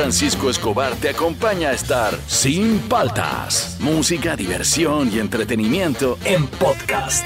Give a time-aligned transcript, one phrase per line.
[0.00, 3.76] Francisco Escobar te acompaña a estar sin paltas.
[3.80, 7.22] Música, diversión y entretenimiento en podcast.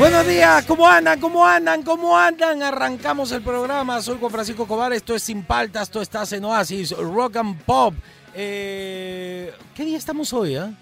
[0.00, 1.20] Buenos días, ¿cómo andan?
[1.20, 1.82] ¿Cómo andan?
[1.84, 2.60] ¿Cómo andan?
[2.60, 4.02] Arrancamos el programa.
[4.02, 4.92] Soy con Francisco Cobar.
[4.92, 7.94] Esto es Sin Paltas, esto está en Oasis, Rock and Pop.
[8.38, 10.56] Eh, ¿Qué día estamos hoy?
[10.56, 10.74] ah?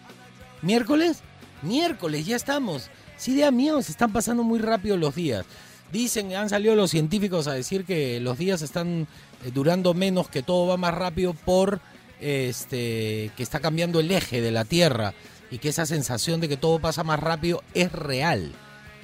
[0.60, 1.22] ¿Miércoles?
[1.62, 2.90] Miércoles, ya estamos.
[3.16, 5.46] Sí, día mío, se están pasando muy rápido los días.
[5.92, 9.06] Dicen, han salido los científicos a decir que los días están
[9.45, 11.80] eh, durando menos, que todo va más rápido por
[12.20, 15.14] este que está cambiando el eje de la Tierra
[15.50, 18.52] y que esa sensación de que todo pasa más rápido es real.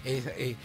[0.05, 0.57] Eh,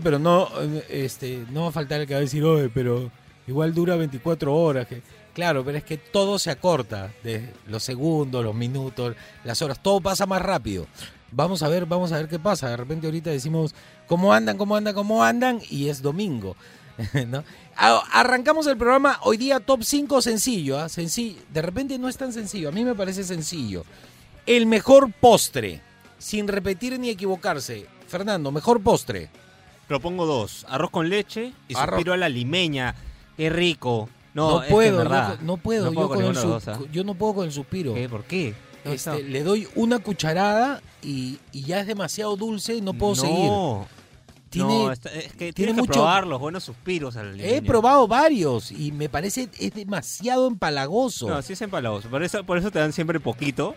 [0.00, 3.10] pero no, eh, este, no va a faltar el que va a decir, oye, pero
[3.48, 4.86] igual dura 24 horas.
[4.86, 5.02] Que...
[5.34, 10.00] Claro, pero es que todo se acorta, de los segundos, los minutos, las horas, todo
[10.00, 10.86] pasa más rápido.
[11.30, 12.68] Vamos a ver, vamos a ver qué pasa.
[12.68, 13.74] De repente ahorita decimos,
[14.06, 15.60] ¿cómo andan, cómo andan, cómo andan?
[15.70, 16.54] Y es domingo.
[17.76, 20.88] Arrancamos el programa hoy día top 5 sencillo, ¿ah?
[20.88, 23.84] De repente no es tan sencillo, a mí me parece sencillo.
[24.44, 25.80] El mejor postre,
[26.18, 27.86] sin repetir ni equivocarse.
[28.06, 29.30] Fernando, mejor postre.
[29.88, 30.66] Propongo dos.
[30.68, 31.94] Arroz con leche y Arroz.
[31.94, 32.94] suspiro a la limeña.
[33.36, 34.10] Qué rico.
[34.34, 37.44] No, No, es que en puedo, verdad, yo, no puedo, no yo, no puedo con
[37.46, 37.94] el suspiro.
[37.94, 38.08] ¿Qué?
[38.08, 38.54] ¿Por qué?
[38.84, 43.46] Este, le doy una cucharada y, y ya es demasiado dulce y no puedo seguir.
[43.46, 43.86] No,
[44.50, 47.56] Tiene- no, es que tiene tienes que mucho- probar los buenos suspiros a la limeña.
[47.56, 51.28] He probado varios y me parece es demasiado empalagoso.
[51.28, 52.08] No, sí es empalagoso.
[52.08, 53.74] Por eso, por eso te dan siempre poquito.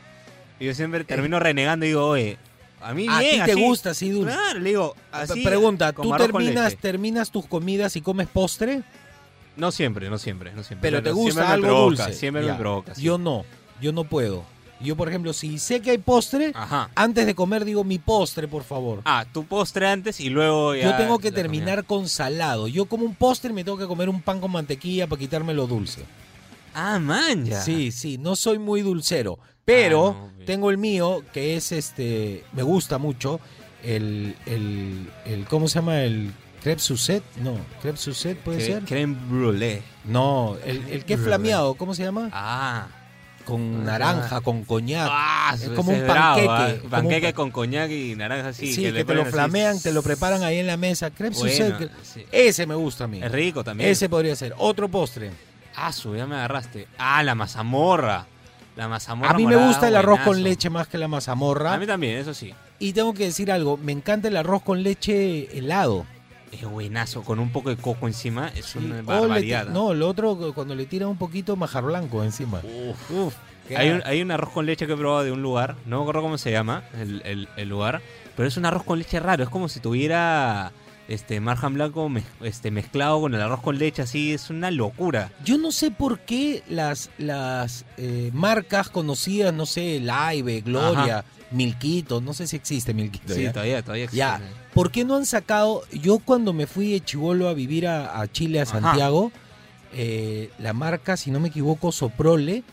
[0.60, 2.38] Y yo siempre termino renegando y digo, oye,
[2.82, 3.62] a mí a ti te así.
[3.62, 4.32] gusta así dulce.
[4.34, 5.44] Claro, le digo, así.
[5.44, 8.82] Pregunta, ¿tú terminas, terminas tus comidas y comes postre?
[9.58, 10.90] No siempre, no siempre, no siempre.
[10.90, 12.14] Pero te siempre gusta me algo provoca, dulce.
[12.14, 12.54] Siempre Ya.
[12.54, 12.96] me provoca.
[12.96, 13.02] sí.
[13.04, 13.46] Yo no,
[13.82, 14.44] yo no puedo.
[14.82, 16.90] Yo, por ejemplo, si sé que hay postre, Ajá.
[16.96, 19.02] antes de comer digo mi postre, por favor.
[19.06, 20.84] Ah, tu postre antes y luego ya.
[20.92, 21.42] Yo tengo que comida.
[21.42, 22.68] terminar con salado.
[22.68, 25.66] Yo como un postre me tengo que comer un pan con mantequilla para quitarme lo
[25.66, 26.04] dulce.
[26.74, 27.62] Ah, man, ya.
[27.62, 30.46] Sí, sí, no soy muy dulcero, pero Ah, no, bien.
[30.46, 33.40] tengo el mío que es este, me gusta mucho
[33.82, 36.02] el el, el ¿cómo se llama?
[36.02, 36.34] El
[36.66, 37.24] crepe Suzette?
[37.38, 38.84] No, crepe Suzette puede Cre- ser.
[38.84, 39.82] Creme brulee.
[40.04, 42.30] No, el, el que es flameado, ¿cómo se llama?
[42.34, 42.88] Ah.
[43.46, 43.92] Con Ah.
[43.92, 45.08] naranja, con coñac.
[45.12, 46.78] Ah, es ese como un es bravo, panqueque, ah.
[46.80, 48.74] como Panqueque un pa- con coñac y naranja así.
[48.74, 49.32] Sí, que, te lo así.
[49.32, 51.12] flamean, te lo preparan ahí en la mesa.
[51.12, 51.92] Crepe Bueno, Suzette.
[52.02, 52.26] sí.
[52.32, 53.22] Ese me gusta a mí.
[53.22, 53.90] Es rico también.
[53.92, 54.56] Ese podría ser.
[54.58, 55.30] Otro postre.
[55.76, 56.88] Ah, su, ya me agarraste.
[56.98, 58.26] Ah, la mazamorra.
[58.76, 59.32] La mazamorra.
[59.32, 61.74] A mí me gusta el arroz con leche más que la mazamorra.
[61.74, 62.52] A mí también, eso sí.
[62.80, 66.06] Y tengo que decir algo, me encanta el arroz con leche helado.
[66.62, 68.50] Es buenazo, con un poco de coco encima.
[68.56, 68.80] Es Sí.
[68.80, 69.68] una barbaridad.
[69.68, 72.60] ti- no, lo otro cuando le tiran un poquito majar blanco encima.
[72.64, 73.12] Uf.
[73.12, 73.36] Uf,
[73.76, 76.02] Hay un, hay un arroz con leche que he probado de un lugar, no me
[76.04, 78.02] acuerdo cómo se llama el, el- el lugar,
[78.36, 80.72] pero es un arroz con leche raro, es como si tuviera
[81.08, 85.32] este marjan blanco mez- este, mezclado con el arroz con leche, así, es una locura.
[85.44, 92.22] Yo no sé por qué las, las eh, marcas conocidas, no sé, Laive, Gloria, Milquito,
[92.22, 93.34] no sé si existe Milquito.
[93.34, 93.54] Sí, ¿ya?
[93.54, 94.18] todavía, todavía existe.
[94.18, 94.42] Ya,
[94.74, 95.84] ¿por qué no han sacado?
[95.92, 98.66] Yo cuando me fui de Chivolo a vivir a, a Chile, a.
[98.66, 99.32] Santiago,
[99.94, 102.64] eh, la marca, si no me equivoco, Soprole,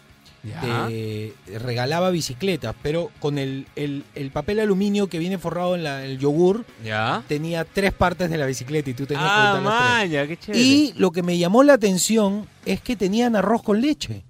[0.43, 6.05] Te regalaba bicicletas, pero con el, el- el papel aluminio que viene forrado en la-
[6.05, 7.23] el yogur, ¿Ya?
[7.29, 10.29] tenía tres partes de la bicicleta y tú tenías que Ah, las tres.
[10.29, 10.63] qué chévere.
[10.65, 14.23] Y lo que me llamó la atención es que tenían arroz con leche.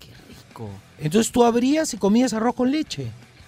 [0.00, 0.68] Qué rico.
[1.00, 3.06] Entonces tú abrías y comías arroz con leche.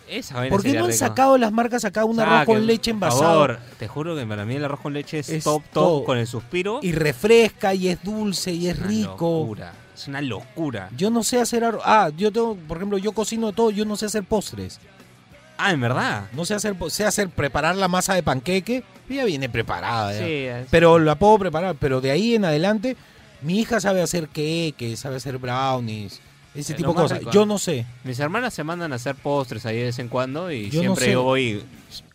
[0.08, 2.96] Esa vaina ¿Por qué no han sacado las marcas acá un arroz con leche por
[2.96, 3.22] envasado?
[3.22, 3.58] favor.
[3.78, 6.26] te juro que para mí el arroz con leche es, Es top, top, con el
[6.26, 6.78] suspiro.
[6.82, 9.40] Y refresca y es dulce y es una rico.
[9.40, 10.88] locura, Es una locura.
[10.96, 11.82] Yo no sé hacer arroz.
[11.84, 14.80] Ah, yo tengo, por ejemplo, yo cocino todo, yo no sé hacer postres.
[15.56, 16.24] Ah, en verdad.
[16.32, 20.12] No sé hacer, sé hacer preparar la masa de panqueque, ya viene preparada.
[20.12, 20.18] ya.
[20.18, 22.96] Sí, es- Pero la puedo preparar, pero de ahí en adelante
[23.42, 26.20] mi hija sabe hacer queques, sabe hacer brownies,
[26.56, 27.18] ese Eh, tipo de cosas.
[27.20, 27.86] rico, Yo no sé.
[28.02, 30.80] Mis hermanas se mandan a hacer postres ahí de vez en cuando y Yo no
[30.96, 31.12] siempre sé.
[31.12, 31.64] yo voy.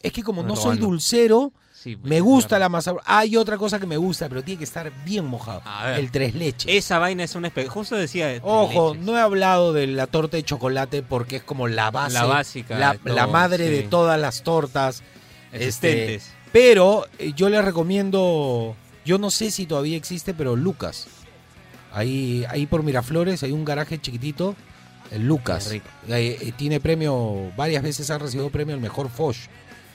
[0.04, 2.94] Es que como no soy dulcero, sí, pues, me gusta la masa.
[3.06, 5.62] Hay otra cosa que me gusta, pero tiene que estar bien mojado.
[5.96, 6.72] El tres leches.
[6.74, 7.68] Esa vaina es un espe...
[7.68, 8.40] Justo decía.
[8.42, 9.06] Ojo, leches.
[9.06, 12.78] no he hablado de la torta de chocolate porque es como la base, La básica
[12.78, 13.74] la, de todo, la madre sí.
[13.74, 15.04] de todas las tortas.
[15.52, 16.34] este, Existentes.
[16.52, 18.76] pero eh, yo les recomiendo,
[19.06, 21.08] yo no sé si todavía existe, pero Lucas.
[21.92, 24.56] Ahí, ahí por Miraflores hay un garaje chiquitito,
[25.12, 25.72] el Lucas.
[25.72, 29.38] Eh, eh, tiene premio, varias veces ha recibido premio al mejor Foch.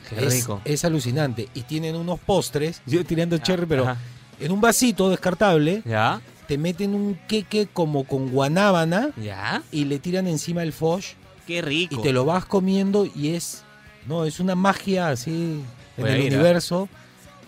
[0.08, 0.60] Qué es, rico.
[0.64, 1.48] es alucinante.
[1.54, 3.96] Y tienen unos postres, yo tirando cherry, pero Ajá.
[4.40, 6.20] en un vasito descartable, ¿Ya?
[6.46, 9.62] te meten un queque como con guanábana ¿Ya?
[9.72, 11.12] y le tiran encima el fosh
[11.46, 11.94] Qué rico.
[11.94, 13.62] y te lo vas comiendo y es
[14.06, 15.62] no es una magia así
[15.96, 16.34] en el ir, ¿ah?
[16.36, 16.88] universo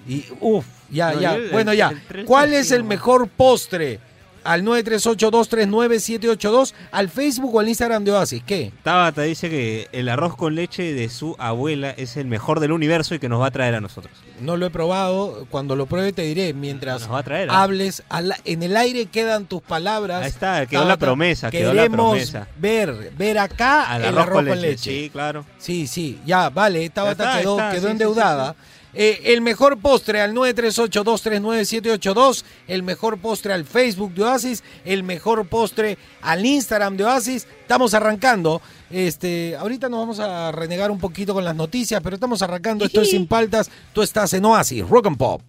[0.09, 4.01] y uff ya No, ya el- bueno ya el cuál es el mejor postre
[4.47, 10.37] al 938239782 al Facebook o al Instagram de Oasis qué Tabata dice que el arroz
[10.37, 13.51] con leche de su abuela es el mejor del universo y que nos va a
[13.51, 14.13] traer a nosotros.
[14.41, 17.51] no lo he probado cuando lo pruebe te diré mientras Nos va a traer.
[17.51, 17.63] ¿ah?
[17.63, 21.83] hables al- en el aire quedan tus palabras Ahí está, quedó la promesa, quedó la
[21.83, 22.49] queremos promesa.
[22.59, 24.91] ver ver acá Al el arroz, con, leche.
[24.91, 25.45] Sí, claro.
[25.59, 28.55] Sí, sí, ya, vale, Tabata está, quedó, está, quedó sí, sí, endeudada.
[28.99, 35.47] Eh, el mejor postre al 938-239-782, el mejor postre al Facebook de Oasis, el mejor
[35.49, 37.47] postre al Instagram de Oasis.
[37.61, 38.63] Estamos arrancando.
[38.91, 42.87] Este, ahorita nos vamos a renegar un poquito con las noticias, pero estamos arrancando.
[42.87, 43.71] Esto es Sin Paltas.
[43.93, 45.43] Tú estás en Oasis, Rock and Pop.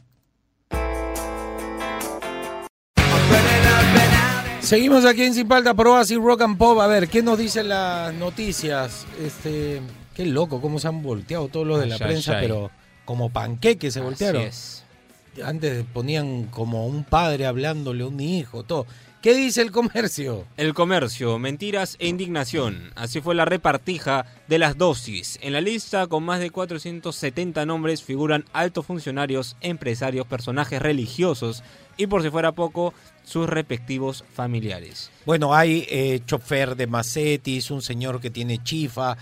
[4.59, 6.77] Seguimos aquí en Sin Paltas por Oasis Rock and Pop.
[6.81, 9.05] A ver, ¿qué nos dicen las noticias?
[9.23, 9.81] Este,
[10.13, 12.45] qué loco, cómo se han volteado todos los de la Ay, ay, prensa, ay.
[12.45, 12.69] pero
[13.07, 14.41] como panqueques se voltearon.
[14.41, 14.83] Así es.
[15.43, 18.85] Antes ponían como un padre hablándole a un hijo, todo.
[19.21, 20.45] ¿Qué dice el comercio?
[20.57, 22.91] El comercio, mentiras e indignación.
[22.95, 25.39] Así fue la repartija de las dosis.
[25.41, 31.63] En la lista, con más de 470 nombres, figuran altos funcionarios, empresarios, personajes religiosos
[31.97, 32.93] y, por si fuera poco,
[33.23, 35.11] sus respectivos familiares.
[35.25, 39.17] Bueno, hay eh, chofer de Macetis, un señor que tiene chifa.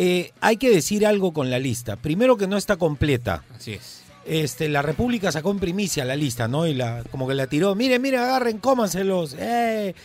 [0.00, 1.96] Eh, hay que decir algo con la lista.
[1.96, 3.42] Primero que no está completa.
[3.56, 4.04] Así es.
[4.24, 6.68] Este, la República sacó en primicia la lista, ¿no?
[6.68, 7.74] Y la, como que la tiró.
[7.74, 9.34] Miren, miren, agarren, cómanselos.
[9.36, 9.96] Eh.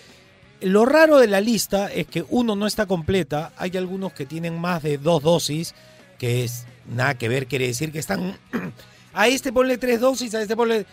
[0.62, 3.54] Lo raro de la lista es que uno no está completa.
[3.56, 5.76] Hay algunos que tienen más de dos dosis,
[6.18, 8.40] que es nada que ver, quiere decir que están.
[9.14, 10.88] a este ponle tres dosis, a este ponle.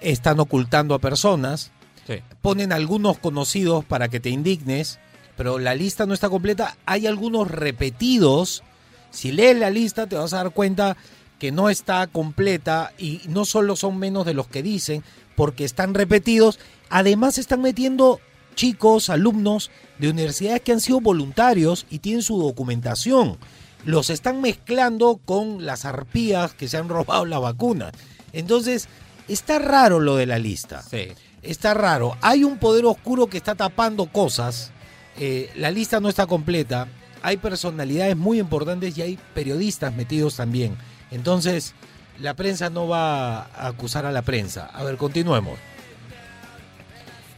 [0.00, 1.72] Están ocultando a personas.
[2.06, 2.20] Sí.
[2.42, 5.00] Ponen algunos conocidos para que te indignes,
[5.36, 6.76] pero la lista no está completa.
[6.86, 8.62] Hay algunos repetidos.
[9.10, 10.96] Si lees la lista, te vas a dar cuenta
[11.38, 15.04] que no está completa y no solo son menos de los que dicen,
[15.34, 18.20] porque están repetidos, además están metiendo
[18.54, 23.36] chicos, alumnos de universidades que han sido voluntarios y tienen su documentación.
[23.84, 27.92] Los están mezclando con las arpías que se han robado la vacuna.
[28.32, 28.88] Entonces,
[29.28, 30.82] está raro lo de la lista.
[30.82, 31.08] Sí.
[31.42, 32.16] Está raro.
[32.22, 34.72] Hay un poder oscuro que está tapando cosas.
[35.18, 36.88] Eh, la lista no está completa.
[37.22, 40.76] Hay personalidades muy importantes y hay periodistas metidos también.
[41.10, 41.74] Entonces,
[42.20, 44.66] la prensa no va a acusar a la prensa.
[44.66, 45.58] A ver, continuemos.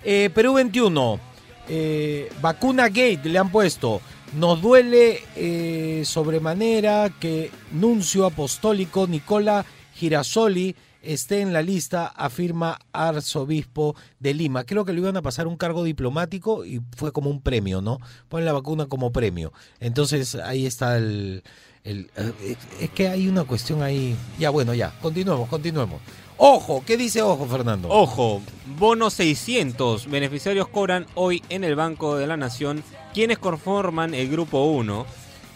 [0.04, 1.20] Eh, Perú 21.
[1.68, 4.00] eh, vacuna Gate le han puesto.
[4.34, 9.64] Nos duele eh, sobremanera que Nuncio Apostólico Nicola
[9.94, 14.64] Girasoli esté en la lista, afirma arzobispo de Lima.
[14.64, 17.98] Creo que le iban a pasar un cargo diplomático y fue como un premio, ¿no?
[18.28, 19.52] Ponen la vacuna como premio.
[19.80, 21.42] Entonces ahí está el...
[21.84, 24.16] el- eh, es que hay una cuestión ahí.
[24.38, 24.92] Ya, bueno, ya.
[25.00, 26.00] Continuemos, continuemos.
[26.40, 27.88] Ojo, ¿qué dice Ojo, Fernando?
[27.88, 28.40] Ojo,
[28.78, 30.08] bono 600.
[30.08, 35.06] Beneficiarios cobran hoy en el Banco de la Nación quienes conforman el grupo 1.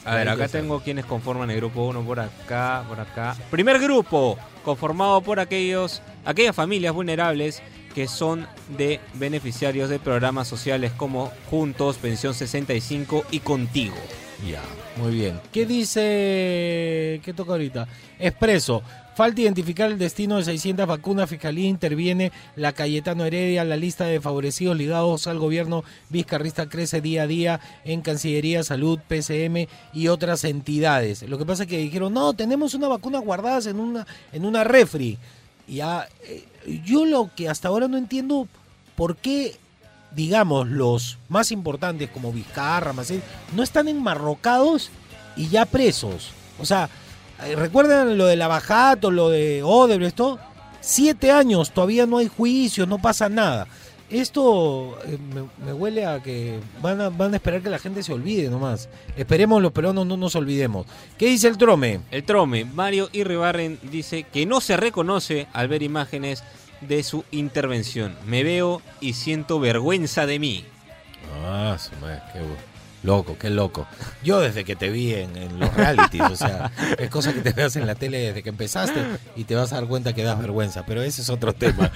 [0.04, 3.36] A ver, acá tengo quienes conforman el grupo 1 por acá, por acá.
[3.52, 7.62] Primer grupo, conformado por aquellos, aquellas familias vulnerables
[7.94, 13.96] que son de beneficiarios de programas sociales como Juntos, Pensión 65 y Contigo.
[14.48, 14.62] Ya,
[14.96, 15.40] muy bien.
[15.52, 17.11] ¿Qué dice?
[17.22, 17.86] ¿Qué toca ahorita?
[18.18, 18.82] Expreso.
[19.14, 21.28] Falta identificar el destino de 600 vacunas.
[21.28, 22.32] Fiscalía interviene.
[22.56, 23.64] La Cayetano Heredia.
[23.64, 28.98] La lista de favorecidos ligados al gobierno vizcarrista crece día a día en Cancillería, Salud,
[29.06, 31.22] PCM y otras entidades.
[31.22, 34.64] Lo que pasa es que dijeron, no, tenemos una vacuna guardadas en una, en una
[34.64, 35.18] refri.
[35.68, 36.44] Ya, eh,
[36.84, 38.48] yo lo que hasta ahora no entiendo,
[38.96, 39.56] ¿por qué
[40.14, 43.22] digamos, los más importantes como Vizcarra, Maciel,
[43.54, 44.90] no están enmarrocados
[45.36, 46.30] y ya presos.
[46.58, 46.88] O sea,
[47.56, 50.38] ¿recuerdan lo de la Bajato, lo de Odebrecht, esto?
[50.80, 53.66] Siete años, todavía no hay juicio, no pasa nada.
[54.10, 58.02] Esto eh, me, me huele a que van a, van a esperar que la gente
[58.02, 58.88] se olvide nomás.
[59.16, 60.86] Esperemos los peruanos no nos olvidemos.
[61.16, 62.00] ¿Qué dice el trome?
[62.10, 66.44] El Trome, Mario Irribarren, dice que no se reconoce al ver imágenes
[66.82, 68.14] de su intervención.
[68.26, 70.64] Me veo y siento vergüenza de mí.
[71.46, 72.40] Ah, su madre, qué
[73.02, 73.86] loco, qué loco.
[74.22, 77.52] Yo desde que te vi en, en los realities, o sea, es cosa que te
[77.52, 79.00] veas en la tele desde que empezaste
[79.36, 81.90] y te vas a dar cuenta que das vergüenza, pero ese es otro tema.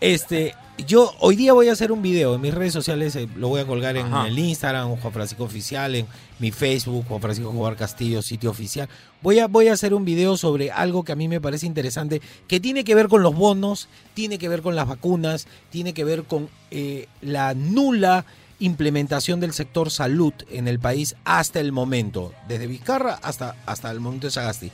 [0.00, 0.56] Este,
[0.88, 3.60] yo hoy día voy a hacer un video en mis redes sociales, eh, lo voy
[3.60, 4.26] a colgar en Ajá.
[4.26, 6.06] el Instagram, Juan Francisco Oficial, en
[6.40, 8.88] mi Facebook, Juan Francisco Jobar Castillo, sitio oficial.
[9.22, 12.20] Voy a, voy a hacer un video sobre algo que a mí me parece interesante,
[12.48, 16.02] que tiene que ver con los bonos, tiene que ver con las vacunas, tiene que
[16.02, 18.24] ver con eh, la nula
[18.62, 24.00] implementación del sector salud en el país hasta el momento, desde Vizcarra hasta, hasta el
[24.00, 24.70] momento de Sagasti.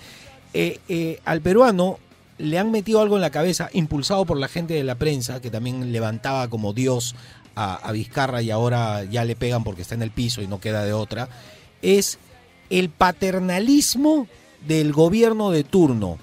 [0.54, 1.98] Eh, eh, al peruano
[2.38, 5.50] le han metido algo en la cabeza, impulsado por la gente de la prensa, que
[5.50, 7.14] también levantaba como Dios
[7.54, 10.60] a, a Vizcarra y ahora ya le pegan porque está en el piso y no
[10.60, 11.28] queda de otra,
[11.82, 12.18] es
[12.70, 14.26] el paternalismo
[14.66, 16.18] del gobierno de turno.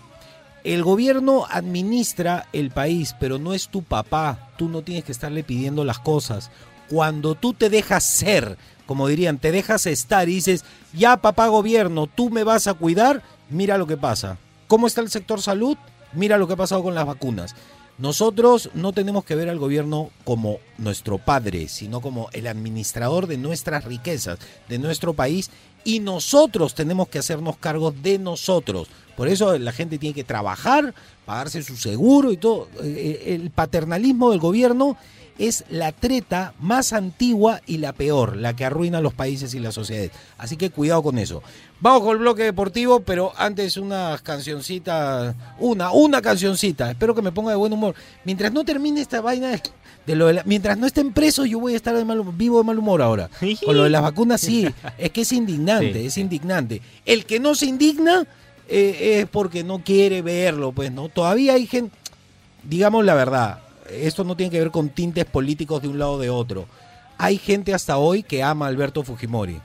[0.64, 4.50] El gobierno administra el país, pero no es tu papá.
[4.58, 6.50] Tú no tienes que estarle pidiendo las cosas.
[6.89, 10.63] Cuando tú te dejas ser, como dirían, te dejas estar y dices,
[10.94, 14.38] ya papá gobierno, tú me vas a cuidar, mira lo que pasa.
[14.68, 15.77] ¿Cómo está el sector salud?
[16.13, 17.56] Mira lo que ha pasado con las vacunas.
[17.98, 23.38] Nosotros no tenemos que ver al gobierno como nuestro padre, sino como el administrador de
[23.38, 24.38] nuestras riquezas,
[24.68, 25.50] de nuestro país,
[25.86, 28.89] y nosotros tenemos que hacernos cargo de nosotros.
[29.15, 30.94] Por eso la gente tiene que trabajar,
[31.25, 32.68] pagarse su seguro y todo.
[32.84, 34.98] Eh, El paternalismo del gobierno
[35.38, 39.74] es la treta más antigua y la peor, la que arruina los países y las
[39.75, 40.12] sociedades.
[40.38, 41.44] Así que cuidado con eso.
[41.82, 46.89] Vamos con el bloque deportivo, pero antes unas cancioncitas, una, una cancioncita.
[46.89, 47.96] Espero que me ponga de buen humor.
[48.24, 49.62] Mientras no termine esta vaina de,
[50.08, 52.60] de lo de la- mientras no estén presos, yo voy a estar de mal, vivo
[52.60, 53.30] de mal humor ahora.
[53.65, 54.65] Con lo de las vacunas, sí,
[54.98, 56.06] es que es indignante, Sí.
[56.08, 56.82] es indignante.
[57.06, 58.25] El que no se indigna
[58.70, 61.10] eh, es porque no quiere verlo, pues, ¿no?
[61.10, 61.96] Todavía hay gente,
[62.63, 66.20] digamos la verdad, esto no tiene que ver con tintes políticos de un lado o
[66.20, 66.68] de otro.
[67.18, 69.60] Hay gente hasta hoy que ama a Alberto Fujimori.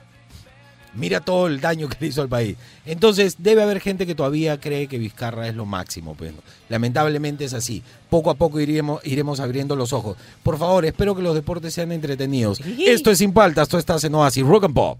[0.93, 2.57] Mira todo el daño que le hizo al país.
[2.85, 6.15] Entonces, debe haber gente que todavía cree que Vizcarra es lo máximo.
[6.15, 6.33] Pues.
[6.67, 7.81] Lamentablemente es así.
[8.09, 10.17] Poco a poco iremos, iremos abriendo los ojos.
[10.43, 12.59] Por favor, espero que los deportes sean entretenidos.
[12.85, 14.99] Esto es Sin Paltas, esto está en Oasis Rock and Pop.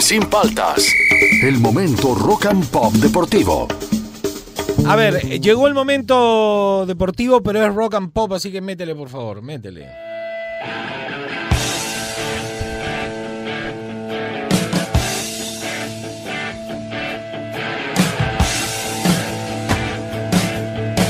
[0.00, 0.86] Sin Paltas,
[1.42, 3.66] el momento rock and pop deportivo.
[4.86, 9.08] A ver, llegó el momento deportivo, pero es rock and pop, así que métele, por
[9.08, 9.88] favor, métele.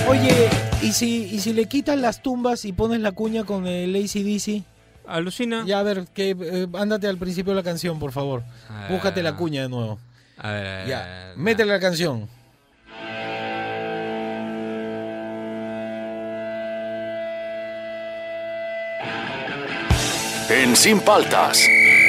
[0.09, 0.49] Oye,
[0.83, 4.76] ¿y si, ¿y si le quitas las tumbas y pones la cuña con el ACDC?
[5.07, 5.65] Alucina.
[5.67, 8.43] Ya, a ver, que, eh, ándate al principio de la canción, por favor.
[8.69, 8.87] Ah.
[8.91, 9.99] Búscate la cuña de nuevo.
[10.39, 10.99] A ver, a ver, a Ya,
[11.29, 11.37] ver.
[11.37, 12.29] métele la canción.
[20.49, 21.67] En Sin Paltas,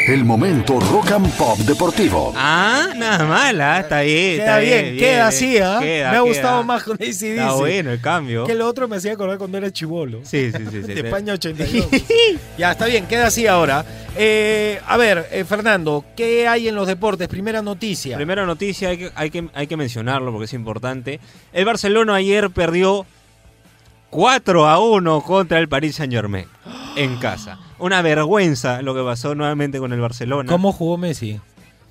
[0.07, 2.31] el momento rock and pop deportivo.
[2.33, 4.37] Ah, nada mala, está bien.
[4.37, 5.79] Queda está bien, queda así, ¿ah?
[5.81, 6.19] Me ha queda.
[6.21, 7.23] gustado más con ACDC.
[7.23, 8.45] Está bueno el cambio.
[8.45, 10.21] Que lo otro me hacía acordar cuando era chivolo.
[10.23, 10.81] Sí, sí, sí.
[10.85, 11.01] sí, de.
[11.01, 11.87] España 82.
[12.57, 13.83] ya, está bien, queda así ahora.
[14.15, 17.27] Eh, a ver, eh, Fernando, ¿qué hay en los deportes?
[17.27, 18.15] Primera noticia.
[18.15, 21.19] Primera noticia, hay que, hay, que, hay que mencionarlo porque es importante.
[21.51, 23.05] El Barcelona ayer perdió
[24.09, 26.45] 4 a 1 contra el Paris Saint Germain
[26.95, 27.59] en casa.
[27.79, 30.49] Una vergüenza lo que pasó nuevamente con el Barcelona.
[30.49, 31.39] ¿Cómo jugó Messi?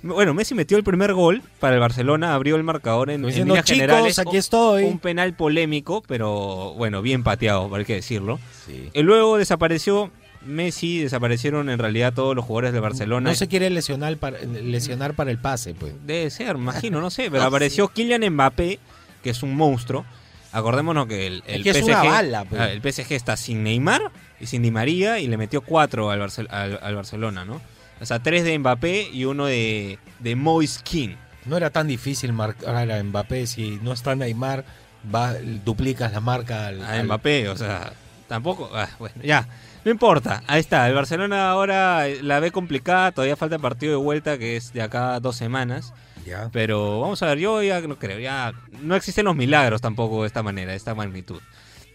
[0.03, 3.65] Bueno, Messi metió el primer gol para el Barcelona, abrió el marcador en, en líneas
[3.65, 4.19] chicos, generales.
[4.19, 4.83] aquí estoy.
[4.83, 8.39] Un penal polémico, pero bueno, bien pateado, hay que decirlo.
[8.65, 8.89] Sí.
[8.93, 10.11] Y luego desapareció
[10.45, 13.29] Messi, desaparecieron en realidad todos los jugadores de Barcelona.
[13.31, 15.93] No se quiere lesionar para, lesionar para el pase, pues.
[16.05, 17.29] Debe ser, imagino, no sé.
[17.31, 18.79] Pero apareció Kylian Mbappé,
[19.23, 20.05] que es un monstruo.
[20.51, 22.61] Acordémonos que el, el que es PSG, una bala, pues.
[22.61, 26.19] ah, el PSG está sin Neymar y sin Di María y le metió cuatro al,
[26.19, 27.61] Barcel- al- al Barcelona, ¿no?
[27.99, 31.17] O sea, tres de Mbappé y uno de, de Moise Kean.
[31.45, 33.47] No era tan difícil marcar a Mbappé.
[33.47, 34.65] Si no está Neymar,
[35.13, 35.33] va,
[35.65, 37.93] duplicas la marca al, A Mbappé, o sea,
[38.27, 38.69] tampoco.
[38.75, 39.47] ah, bueno, ya.
[39.85, 40.87] No importa, ahí está.
[40.87, 43.11] El Barcelona ahora eh, la ve complicada.
[43.13, 45.93] Todavía falta el partido de vuelta que es de acá dos semanas.
[46.25, 46.49] Ya.
[46.51, 48.51] Pero vamos a ver, yo ya no creo, ya
[48.81, 51.39] no existen los milagros tampoco de esta manera, de esta magnitud.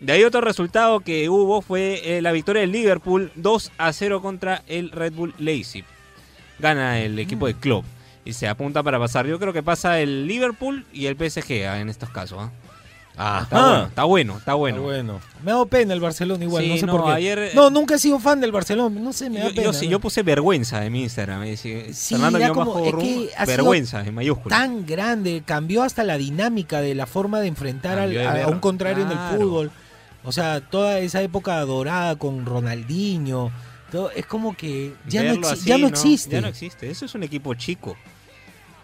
[0.02, 4.20] De ahí otro resultado que hubo fue eh, la victoria del Liverpool 2 a 0
[4.20, 5.84] contra el Red Bull Leipzig.
[6.58, 7.84] Gana el equipo de Klopp
[8.24, 9.26] y se apunta para pasar.
[9.26, 12.38] Yo creo que pasa el Liverpool y el PSG ah, en estos casos.
[12.40, 12.50] ah.
[13.14, 13.44] Ajá.
[13.44, 14.76] Está bueno, está bueno, está bueno.
[14.78, 15.20] Está bueno.
[15.44, 17.10] Me ha dado pena el Barcelona igual, Sí, no sé no, por qué.
[17.12, 19.62] ayer, no, nunca he sido fan del Barcelona, no sé, me da Yo, pena.
[19.64, 19.92] yo sí, ¿no?
[19.92, 21.44] yo puse vergüenza en mi Instagram.
[21.56, 24.58] Sí, Fernando como- es que vergüenza en mayúsculas.
[24.58, 28.60] tan grande, cambió hasta la dinámica de la forma de enfrentar al- de a, un
[28.60, 29.70] contrario en el fútbol.
[30.24, 33.50] O sea, toda esa época dorada con Ronaldinho,
[33.90, 36.30] todo, es como que ya, no, así, ya no existe.
[36.36, 36.90] Ya no existe.
[36.90, 37.96] Eso es un equipo chico.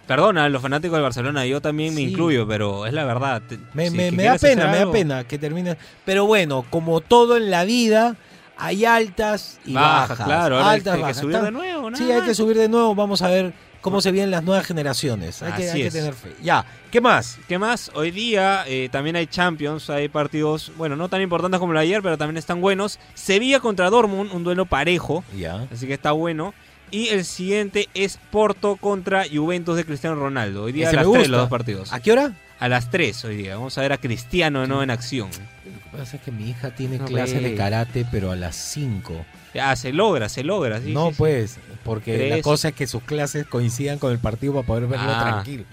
[0.07, 2.11] Perdona los fanáticos del Barcelona, yo también me Sí.
[2.11, 3.43] incluyo, pero es la verdad.
[3.75, 5.77] Me, si me- que me da pena, me da pena que termine.
[6.07, 8.17] Pero bueno, como todo en la vida,
[8.57, 10.27] hay altas y Bajas, bajas.
[10.27, 11.17] claro, altas, hay que bajas.
[11.19, 12.95] subir Está- de nuevo, nada Sí, hay que subir de nuevo.
[12.95, 13.53] Vamos a ver
[13.91, 15.43] cómo se vienen las nuevas generaciones.
[15.43, 16.35] Hay, que, hay tener fe.
[16.43, 17.39] Ya, ¿qué más?
[17.49, 17.91] ¿Qué más?
[17.95, 21.83] Hoy día eh, también hay Champions, hay partidos, bueno, no tan importantes como el de
[21.83, 22.99] ayer, pero también están buenos.
[23.15, 25.67] Sevilla contra Dortmund, un duelo parejo, Ya.
[25.73, 26.55] así que está bueno.
[26.91, 30.65] Y el siguiente es Porto contra Juventus de Cristiano Ronaldo.
[30.65, 31.31] Hoy día Ese a me las 3 gusta.
[31.33, 31.93] los dos partidos.
[31.93, 32.33] ¿A qué hora?
[32.61, 33.57] A las 3 hoy día.
[33.57, 35.29] Vamos a ver a Cristiano nuevo en acción.
[35.31, 38.57] Lo que pasa es que mi hija tiene No, clase de karate, pero a las
[38.57, 39.25] 5.
[39.55, 40.81] Ya, se logra, se logra.
[40.81, 41.19] sí, no, sí, sí.
[41.19, 45.07] pues, porque la cosa es que sus clases coincidan con el partido para poder verlo
[45.09, 45.23] Ah.
[45.43, 45.65] tranquilo.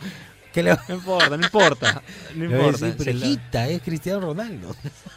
[0.54, 2.02] ¿Qué le No importa, no importa.
[2.34, 2.86] No importa.
[2.88, 3.40] decir?
[3.54, 4.74] es Cristiano Ronaldo.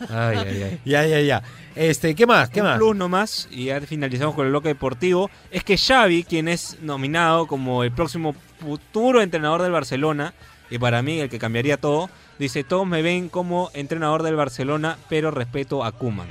[0.08, 0.80] Ay, ay, ay.
[0.84, 1.42] ya, ya, ya.
[1.76, 2.50] Este, ¿qué más?
[2.50, 2.76] ¿Qué un más?
[2.78, 7.46] plus nomás, y ya finalizamos con el bloque deportivo, es que Xavi, quien es nominado
[7.46, 10.34] como el próximo futuro entrenador del Barcelona,
[10.70, 12.10] y para mí el que cambiaría todo,
[12.40, 16.26] dice, todos me ven como entrenador del Barcelona, pero respeto a Kuman,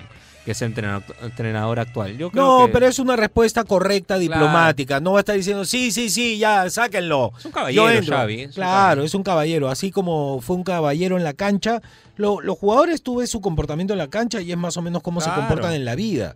[0.47, 2.17] que es el entrenador, entrenador actual.
[2.17, 5.01] Yo creo No, que pero es una respuesta correcta, diplomática.
[5.01, 7.33] No va a estar diciendo, sí, sí, sí, ya, sáquenlo.
[7.37, 7.83] es un caballero.
[8.07, 8.39] Xavi.
[8.43, 9.03] es un claro, caballero.
[9.03, 9.67] es un caballero.
[9.69, 11.81] Así como fue un caballero en la cancha,
[12.15, 15.01] lo- los jugadores tú ves su comportamiento en la cancha y es más o menos
[15.03, 16.35] cómo se comportan en la vida.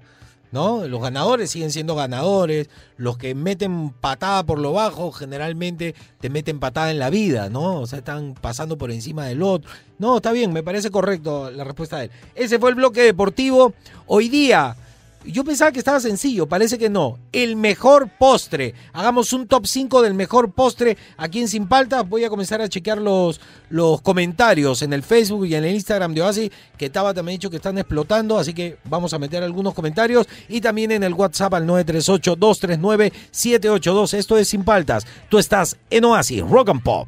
[0.52, 0.86] ¿No?
[0.86, 6.60] Los ganadores siguen siendo ganadores, los que meten patada por lo bajo generalmente te meten
[6.60, 7.80] patada en la vida, ¿no?
[7.80, 9.72] O sea, están pasando por encima del otro.
[9.98, 12.12] No, está bien, me parece correcto la respuesta de él.
[12.36, 13.74] Ese fue el bloque deportivo.
[14.08, 14.76] Hoy día,
[15.26, 17.18] yo pensaba que estaba sencillo, parece que no.
[17.32, 18.74] El mejor postre.
[18.94, 22.04] Hagamos un top 5 del mejor postre aquí en Sin Palta.
[22.04, 26.14] Voy a comenzar a chequear los, los comentarios en el Facebook y en el Instagram
[26.14, 29.44] de Oasis, que Tabata me ha dicho que están explotando, así que vamos a meter
[29.44, 30.28] algunos comentarios.
[30.50, 34.14] Y también en el WhatsApp al 938-239-782.
[34.14, 35.06] Esto es Sin Paltas.
[35.30, 37.08] Tú estás en Oasis, Rock and Pop.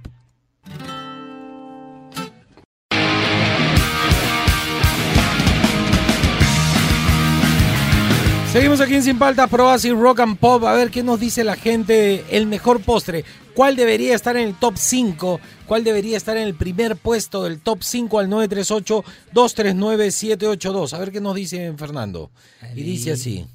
[8.54, 10.64] Seguimos aquí en Sin Paltas, Pro Oasis Rock and Pop.
[10.66, 12.24] A ver qué nos dice la gente.
[12.30, 13.26] El mejor postre.
[13.56, 15.40] ¿Cuál debería estar en el top 5?
[15.66, 20.94] ¿Cuál debería estar en el primer puesto del top 5 al 938-239-782?
[20.94, 22.30] A ver qué nos dice Fernando.
[22.76, 23.48] Y dice así.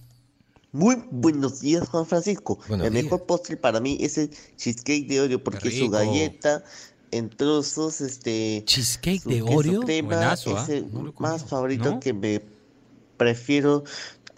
[0.73, 2.59] Muy buenos días, Juan Francisco.
[2.67, 3.05] Buenos el días.
[3.05, 6.65] mejor postre para mí es el cheesecake de Oreo porque su galleta
[7.13, 9.83] en trozos, este, ¿Cheesecake su de Oreo?
[9.83, 10.63] crema Buenazo, ¿ah?
[10.65, 12.01] es el No más favorito ¿No?
[12.01, 12.43] que me
[13.17, 13.85] prefiero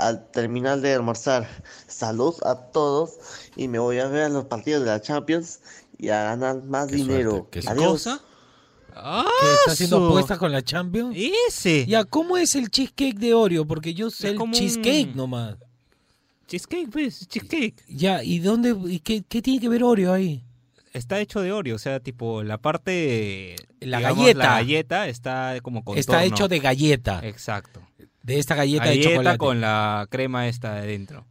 [0.07, 1.47] al terminar de almorzar.
[1.87, 3.13] Salud a todos
[3.57, 5.61] y me voy a ver a los partidos de la Champions
[5.99, 7.31] y a ganar más Qué dinero.
[7.33, 7.93] suerte, qué Adiós.
[7.93, 8.21] cosa?
[8.95, 11.17] ¡Ah, ¿Que está haciendo su- apuestas con la Champions?
[11.49, 11.87] Ese.
[11.87, 13.65] Ya, ¿cómo es el cheesecake de Oreo?
[13.67, 15.57] Porque yo sé Es el como un- cheesecake nomás.
[16.49, 17.77] Cheesecake, pues, cheesecake.
[17.89, 18.75] Ya, ¿y dónde?
[18.89, 20.43] Y qué, qué tiene que ver Oreo ahí?
[20.93, 23.55] Está hecho de Oreo, o sea, tipo, la parte...
[23.79, 24.39] La digamos, galleta.
[24.41, 26.01] La galleta está como contorno.
[26.01, 27.21] Está hecho de galleta.
[27.23, 27.81] Exacto.
[28.23, 29.39] De esta galleta, Galleta, de chocolate.
[29.39, 31.25] con la crema esta de dentro.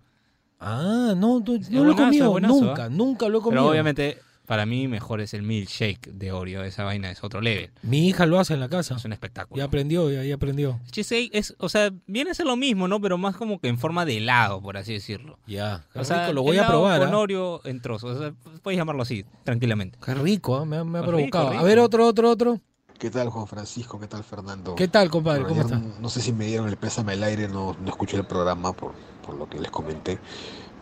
[0.59, 2.31] Ah, no, no, no lo he comido.
[2.31, 2.89] buenazo, nunca, ¿ah?
[2.89, 3.61] nunca lo he comido.
[3.61, 6.63] Pero obviamente, para mí, mejor es el milkshake de Oreo.
[6.63, 7.69] Esa vaina es otro level.
[7.83, 8.95] Mi hija lo hace en la casa.
[8.95, 9.57] Es un espectáculo.
[9.57, 10.79] Ya aprendió, ya, ya aprendió.
[10.91, 12.99] Cheesecake es, o sea, viene a ser lo mismo, ¿no?
[12.99, 15.37] Pero más como que en forma de helado, por así decirlo.
[15.47, 16.99] Ya, qué O sea, rico, lo voy a probar.
[16.99, 17.17] Con ¿ah?
[17.19, 18.17] Oreo en trozos.
[18.17, 19.97] O sea, puedes llamarlo así, tranquilamente.
[20.03, 20.65] Qué rico, ¿ah?
[20.65, 21.51] me, ha- me ha Rico, provocado.
[21.51, 21.61] rico.
[21.61, 22.59] A ver, otro, otro, otro.
[22.99, 23.97] ¿Qué tal Juan Francisco?
[23.99, 24.75] ¿Qué tal Fernando?
[24.75, 25.43] ¿Qué tal, compadre?
[25.45, 25.77] ¿Cómo está?
[25.77, 28.91] No sé si me dieron el pésame al aire, no, no escuché el programa por,
[29.25, 30.19] por lo que les comenté.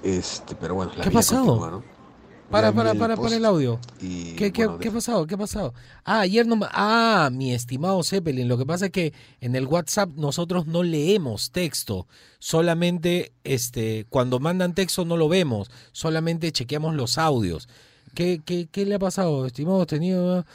[0.03, 1.45] Este, pero bueno, la ¿Qué ha pasado?
[1.45, 1.83] continúa, ¿no?
[2.49, 3.77] Para, para, para, para el audio.
[3.99, 5.27] y, ¿Qué, qué, bueno, qué ha pasado?
[5.27, 5.73] ¿Qué ha pasado?
[6.05, 9.67] Ah, ayer no me- Ah, mi estimado Zeppelin, lo que pasa es que en el
[9.67, 12.07] WhatsApp nosotros no leemos texto,
[12.39, 17.67] solamente este, cuando mandan texto no lo vemos, solamente chequeamos los audios.
[18.15, 19.85] ¿Qué, qué, qué le ha pasado, estimado?
[19.85, 20.45] Tenido...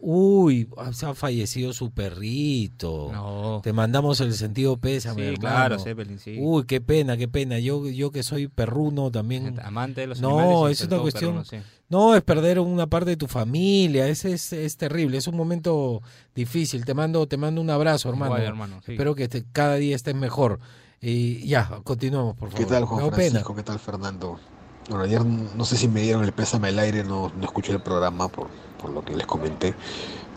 [0.00, 3.10] Uy, se ha fallecido su perrito.
[3.12, 3.60] No.
[3.62, 5.40] Te mandamos el sentido pésame, Sí, hermano.
[5.40, 6.36] claro, Zeppelin, sí.
[6.40, 7.58] Uy, qué pena, qué pena.
[7.58, 9.58] Yo, yo que soy perruno también.
[9.60, 10.80] Amante de los No, animales.
[10.80, 11.56] y es una cuestión- perruno, sí.
[11.88, 16.02] No, es perder una parte de tu familia, es, es, es terrible, es un momento
[16.34, 16.84] difícil.
[16.84, 18.32] Te mando, te mando un abrazo, hermano.
[18.34, 18.92] Igual, hermano, sí.
[18.92, 20.58] Espero que te- cada día estés mejor.
[21.00, 22.64] Y ya, continuamos, por favor.
[22.64, 23.12] ¿Qué tal Juan.
[23.12, 23.54] Francisco?
[23.54, 24.40] ¿Qué tal Fernando?
[24.88, 27.82] Bueno, ayer no sé si me dieron el pésame al aire, no, no escuché el
[27.82, 29.74] programa por, por lo que les comenté.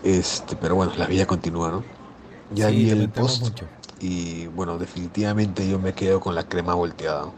[0.04, 1.86] Este, pero bueno, la vida continúa, ¿no?
[2.50, 3.70] Ya Sí, vi el post mucho.
[4.00, 7.34] y bueno, definitivamente yo me quedo con la crema volteada.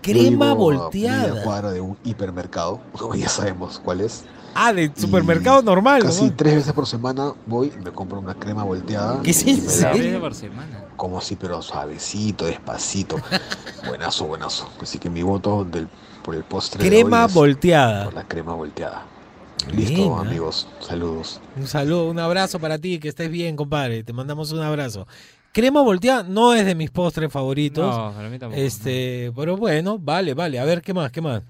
[0.00, 1.42] Crema vivo a media volteada.
[1.42, 4.26] cuadra de un hipermercado, como ya sabemos cuál es.
[4.54, 6.02] Ah, de Y supermercado normal.
[6.02, 9.22] Casi tres veces por semana voy y me compro una crema volteada.
[9.22, 10.18] ¿Qué es serio?
[10.18, 10.88] Tres por semana.
[10.96, 13.16] Como así, pero suavecito, despacito.
[13.86, 14.68] buenazo, buenazo.
[14.80, 15.88] Así que mi voto del,
[16.28, 18.04] por el postre de Crema hoy volteada.
[18.04, 19.02] por la crema volteada.
[19.72, 20.14] Listo, Bien, ¿eh?
[20.20, 20.68] amigos.
[20.78, 21.40] Saludos.
[21.56, 24.02] Un saludo, un abrazo para ti, que estés bien, compadre.
[24.04, 25.06] Te mandamos un abrazo.
[25.52, 27.96] Crema volteada no es de mis postres favoritos.
[27.96, 28.60] No, para mí tampoco.
[28.60, 30.58] este, pero bueno, vale, vale.
[30.58, 31.10] A ver, ¿qué más?
[31.10, 31.40] ¿Qué más?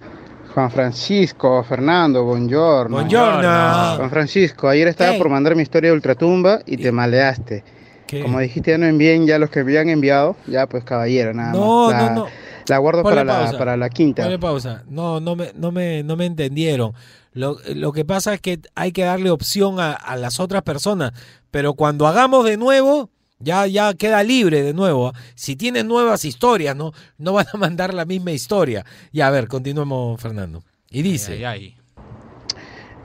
[0.55, 2.99] Juan Francisco, Fernando, buongiorno.
[2.99, 3.97] Buongiorno.
[3.97, 5.19] Juan Francisco, ayer estaba Hey.
[5.19, 7.65] por mandar mi historia de Ultratumba y te maleaste.
[8.07, 8.23] ¿Qué?
[8.23, 11.51] Como dijiste, ya no envíen ya los que me habían enviado, ya pues caballero, nada
[11.53, 11.93] No, más.
[12.03, 12.27] La, no, no.
[12.69, 14.23] La guardo para la, para la quinta.
[14.23, 14.85] Ponle pausa.
[14.89, 16.93] No, no me, no me, no me entendieron.
[17.33, 21.13] Lo, lo que pasa es que hay que darle opción a, a las otras personas.
[21.51, 25.09] Pero cuando hagamos de nuevo, ya, ya queda libre de nuevo.
[25.09, 25.13] ¿ah?
[25.35, 26.93] Si tienen nuevas historias, ¿no?
[27.17, 28.85] No van a mandar la misma historia.
[29.13, 30.63] Ya, a ver, continuemos, Fernando.
[30.91, 31.33] Y dice.
[31.35, 31.77] Ay, ay,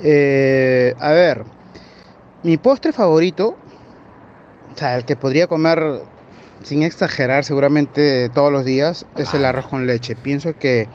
[0.02, 1.44] Eh, a ver,
[2.44, 3.56] mi postre favorito,
[4.74, 6.02] o sea, el que podría comer
[6.64, 10.16] sin exagerar seguramente todos los días, es el arroz con leche.
[10.16, 10.88] Pienso que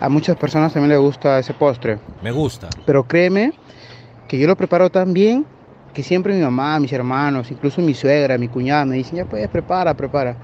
[0.00, 1.98] a muchas personas también les gusta ese postre.
[2.22, 2.68] Me gusta.
[2.86, 3.52] Pero créeme
[4.28, 5.44] que yo lo preparo tan bien
[5.92, 9.46] que siempre mi mamá, mis hermanos, incluso mi suegra, mi cuñada me dicen, ya pues
[9.48, 10.36] prepara, prepara.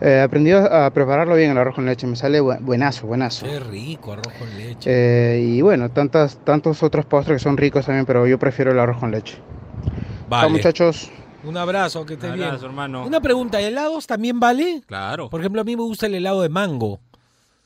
[0.00, 3.44] Eh, aprendí a prepararlo bien el arroz con leche, me sale bu- buenazo, buenazo.
[3.44, 4.88] Qué rico, arroz con leche.
[4.90, 8.78] Eh, y bueno, tantas, tantos otros postres que son ricos también, pero yo prefiero el
[8.78, 9.36] arroz con leche.
[9.36, 10.50] Chao vale.
[10.52, 11.10] muchachos.
[11.42, 12.48] Un abrazo, que estés Un bien.
[12.48, 13.06] abrazo, hermano.
[13.06, 14.82] Una pregunta, ¿helados también vale?
[14.86, 15.30] Claro.
[15.30, 17.00] Por ejemplo, a mí me gusta el helado de mango.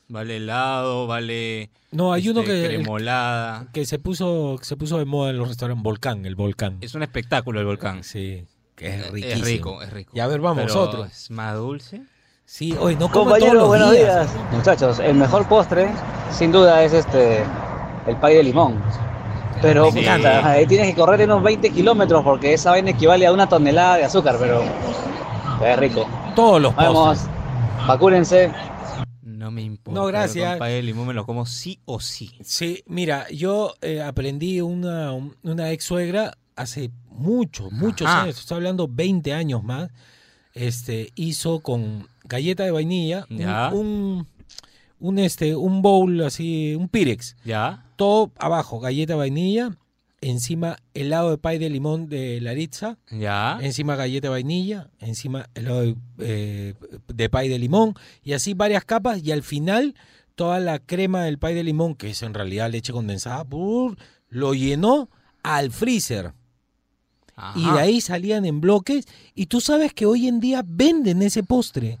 [0.07, 1.71] Vale helado, vale.
[1.91, 3.67] No, hay uno este, que, el- Cremolada.
[3.73, 6.77] que se puso que se puso de moda en los restaurantes Volcán, el Volcán.
[6.81, 8.03] Es un espectáculo el volcán.
[8.03, 9.45] Sí, que es Es riquísimo.
[9.45, 10.11] rico, es rico.
[10.13, 11.05] Y a ver, vamos, Pero otro.
[11.05, 12.01] Es más dulce.
[12.45, 14.31] Sí, hoy no como Compañeros, todos los buenos días.
[14.33, 14.51] días.
[14.53, 15.89] Muchachos, el mejor postre,
[16.31, 17.43] sin duda, es este
[18.05, 18.79] el pay de limón.
[19.67, 19.99] Pero Sí.
[19.99, 23.97] puta, ahí tienes que correr unos 20 kilómetros porque esa vaina equivale a una tonelada
[23.97, 24.61] de azúcar, pero
[25.65, 26.07] es rico.
[26.35, 26.93] Todos los postres.
[26.93, 27.19] Vamos,
[27.87, 28.51] vacúrense.
[29.23, 29.99] No me importa.
[29.99, 30.59] No, gracias.
[30.59, 32.31] De limón me lo como sí o sí.
[32.43, 38.23] Sí, mira, yo eh, aprendí una, un- una ex suegra hace muchos, muchos Ajá.
[38.23, 39.89] años, estoy hablando 20 años más,
[40.53, 43.25] este, hizo con galleta de vainilla
[43.73, 44.27] un,
[44.99, 47.85] un, este, un bowl así, un pirex, ¿Ya?
[47.95, 49.77] todo abajo, galleta de vainilla,
[50.21, 53.59] encima helado de pay de limón de Laritza, ¿Ya?
[53.61, 56.73] encima galleta de vainilla, encima helado de, eh,
[57.07, 59.95] de pay de limón y así varias capas y al final
[60.35, 63.45] toda la crema del pay de limón, que es en realidad leche condensada,
[64.29, 65.09] lo llenó
[65.43, 66.33] al freezer
[67.55, 71.43] y de ahí salían en bloques y tú sabes que hoy en día venden ese
[71.43, 71.99] postre,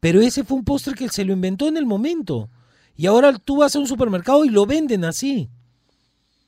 [0.00, 2.48] pero ese fue un postre que se lo inventó en el momento
[2.96, 5.48] y ahora tú vas a un supermercado y lo venden así,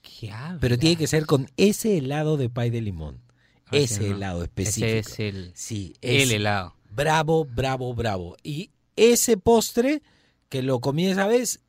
[0.03, 3.21] ¿Qué pero tiene que ser con ese helado de pay de limón,
[3.67, 4.17] Ah, ese no.
[4.17, 4.87] helado específico.
[4.87, 6.75] Ese es el, Sí, el helado.
[6.91, 8.37] Bravo, bravo, bravo.
[8.43, 10.03] Y ese postre
[10.51, 11.61] que lo comí esa vez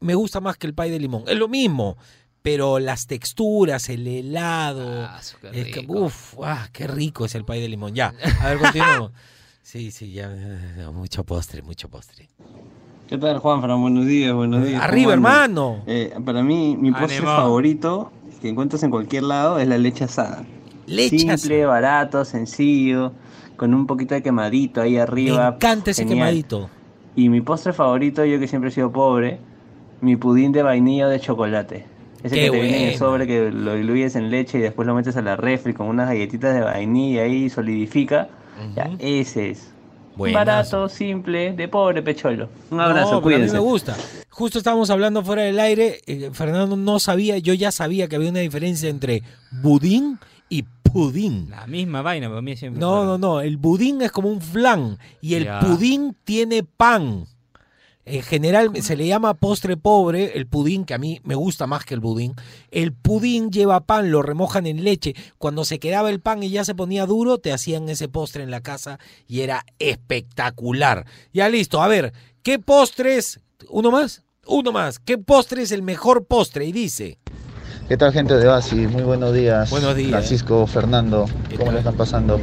[0.00, 1.24] me gusta más que el pay de limón.
[1.26, 1.96] Es lo mismo,
[2.42, 5.06] pero las texturas, el helado.
[5.06, 5.20] Ah,
[5.52, 7.94] es que, uf, ah, qué rico es el pay de limón.
[7.94, 9.12] Ya, a ver, continuamos.
[9.66, 10.30] Sí, sí, ya.
[10.94, 12.28] Mucho postre, mucho postre.
[13.08, 13.80] ¿Qué tal, Juanfran?
[13.80, 14.80] Buenos días, buenos días.
[14.80, 15.82] Arriba, hermano.
[15.88, 20.44] Eh, para mí, mi postre favorito que encuentras en cualquier lado es la leche asada.
[20.86, 21.66] Leche Simple, asada.
[21.66, 23.12] barato, sencillo,
[23.56, 25.48] con un poquito de quemadito ahí Me arriba.
[25.56, 26.18] encanta ese Genial.
[26.28, 26.70] quemadito.
[27.16, 29.40] Y mi postre favorito, yo que siempre he sido pobre,
[30.00, 31.86] mi pudín de vainilla de chocolate.
[32.22, 32.98] Ese Qué que te viene en el bueno.
[32.98, 36.06] sobre, que lo diluyes en leche y después lo metes a la refri con unas
[36.06, 37.50] galletitas de vainilla ahí
[38.74, 39.68] Ya, ese es.
[40.16, 40.38] Buenazo.
[40.46, 42.48] Barato, simple, de pobre pecholo.
[42.70, 43.52] Un abrazo, No, pero a mí cuídense.
[43.54, 43.96] me gusta.
[44.30, 46.00] Justo estábamos hablando fuera del aire.
[46.06, 49.22] eh, Fernando no sabía, yo ya sabía que había una diferencia entre
[49.62, 51.50] budín y pudín.
[51.50, 52.80] La misma vaina, para mí siempre.
[52.80, 53.40] No, fue- no, no.
[53.42, 55.60] El budín es como un flan y el Ya.
[55.60, 57.26] pudín tiene pan.
[58.08, 61.84] En general se le llama postre pobre, el pudín, que a mí me gusta más
[61.84, 62.36] que el budín.
[62.70, 65.16] El pudín lleva pan, lo remojan en leche.
[65.38, 68.52] Cuando se quedaba el pan y ya se ponía duro, te hacían ese postre en
[68.52, 71.04] la casa y era espectacular.
[71.32, 72.12] Ya listo, a ver,
[72.44, 73.40] ¿qué postres?
[73.70, 74.22] ¿Uno más?
[74.46, 75.00] Uno más.
[75.00, 76.64] ¿Qué postre es el mejor postre?
[76.64, 77.18] Y dice,
[77.88, 78.86] ¿Qué tal gente de Basi?
[78.86, 79.68] Muy buenos días.
[79.68, 80.10] Buenos días.
[80.10, 82.40] Francisco, Fernando, ¿Qué ¿cómo le están pasando?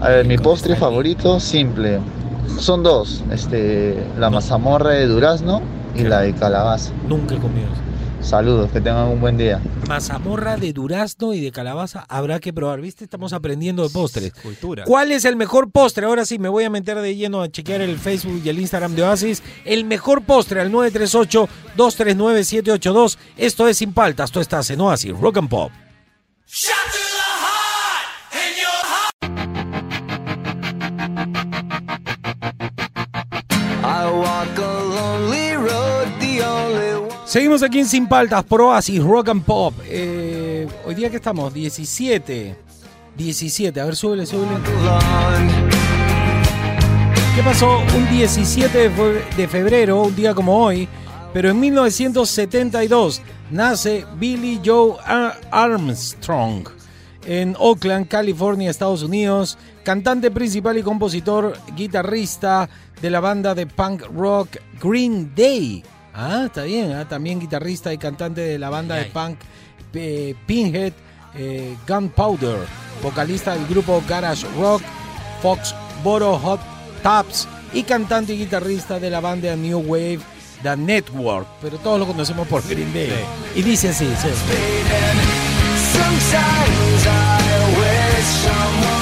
[0.00, 2.00] A ver, mi ¿Cómo postre favorito, simple.
[2.58, 5.62] Son dos, este, la mazamorra de durazno
[5.94, 6.92] y la de calabaza.
[7.08, 7.80] nunca he comido eso.
[8.22, 9.62] Saludos, que tengan un buen día.
[9.88, 13.02] Mazamorra de durazno y de calabaza habrá que probar, ¿viste?
[13.02, 14.34] Estamos aprendiendo de postres.
[14.34, 14.84] Cultura.
[14.84, 16.04] ¿Cuál es el mejor postre?
[16.04, 18.94] Ahora sí, me voy a meter de lleno a chequear el Facebook y el Instagram
[18.94, 19.42] de Oasis.
[19.64, 23.16] El mejor postre al 938-239-782.
[23.38, 24.30] Esto es Sin Paltas.
[24.30, 25.70] Tú estás en Oasis, Rock and Pop.
[37.24, 39.74] Seguimos aquí en Sin Paltas, por Oasis, Rock and Pop.
[39.86, 42.56] Eh, hoy día que estamos, 17.
[43.16, 44.52] 17, a ver, súbele, súbele.
[47.36, 50.88] ¿Qué pasó un 17 de fe- de febrero, un día como hoy?
[51.32, 56.64] Pero en 1972 nace Billy Joe Ar- Armstrong
[57.24, 59.56] en Oakland, California, Estados Unidos.
[59.84, 62.68] Cantante principal y compositor, guitarrista
[63.00, 65.82] de la banda de punk rock Green Day.
[66.12, 69.38] Ah, está bien, ah, también guitarrista y cantante de la banda de punk
[69.94, 70.92] eh, Pinhead
[71.34, 72.58] eh, Gunpowder,
[73.02, 74.82] vocalista del grupo Garage Rock,
[75.40, 76.60] Foxboro Hot
[77.02, 80.20] Tops y cantante y guitarrista de la banda New Wave
[80.62, 83.12] The Network, pero todos lo conocemos por Green Day.
[83.54, 84.28] Y dice así, sí.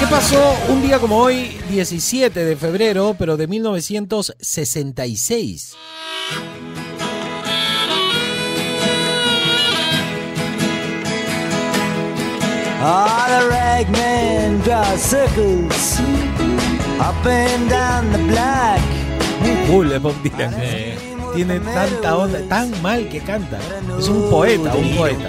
[0.01, 5.75] ¿Qué pasó un día como hoy, 17 de febrero, pero de 1966?
[12.81, 15.99] All the ragmen draw circles
[17.01, 18.81] up and down the block.
[19.41, 20.55] Muy cool es Bob Dylan.
[21.35, 23.59] Tiene tanta onda, tan mal que canta.
[23.99, 25.29] Es un poeta, un poeta.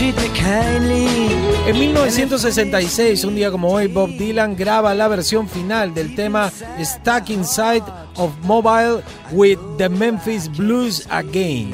[0.00, 7.30] En 1966, un día como hoy, Bob Dylan graba la versión final del tema Stuck
[7.30, 7.82] Inside
[8.14, 11.72] of Mobile with the Memphis Blues Again.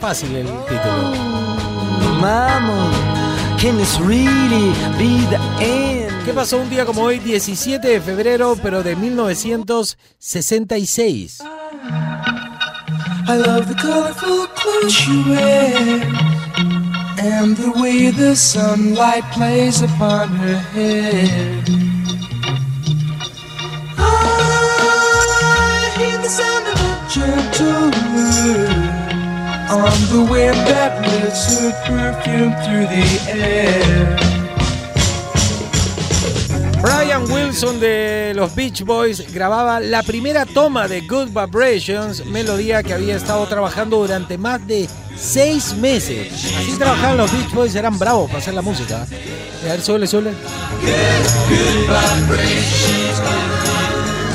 [0.00, 1.12] Fácil el título.
[2.20, 2.90] Mama,
[3.60, 6.10] can this really be the end?
[6.24, 11.38] ¿Qué pasó un día como hoy, 17 de febrero, pero de 1966?
[13.28, 16.31] I love the colorful clothes you wear
[17.24, 21.62] and the way the sunlight plays upon her hair.
[23.96, 28.92] I hear the sound of a gentle word
[29.70, 34.31] on the wind that lifts her perfume through the air.
[37.12, 42.94] Brian Wilson de los Beach Boys grababa la primera toma de Good Vibrations, melodía que
[42.94, 46.32] había estado trabajando durante más de seis meses.
[46.32, 49.02] Así trabajaban los Beach Boys, eran bravos para hacer la música.
[49.02, 50.32] A ver, suele, suele.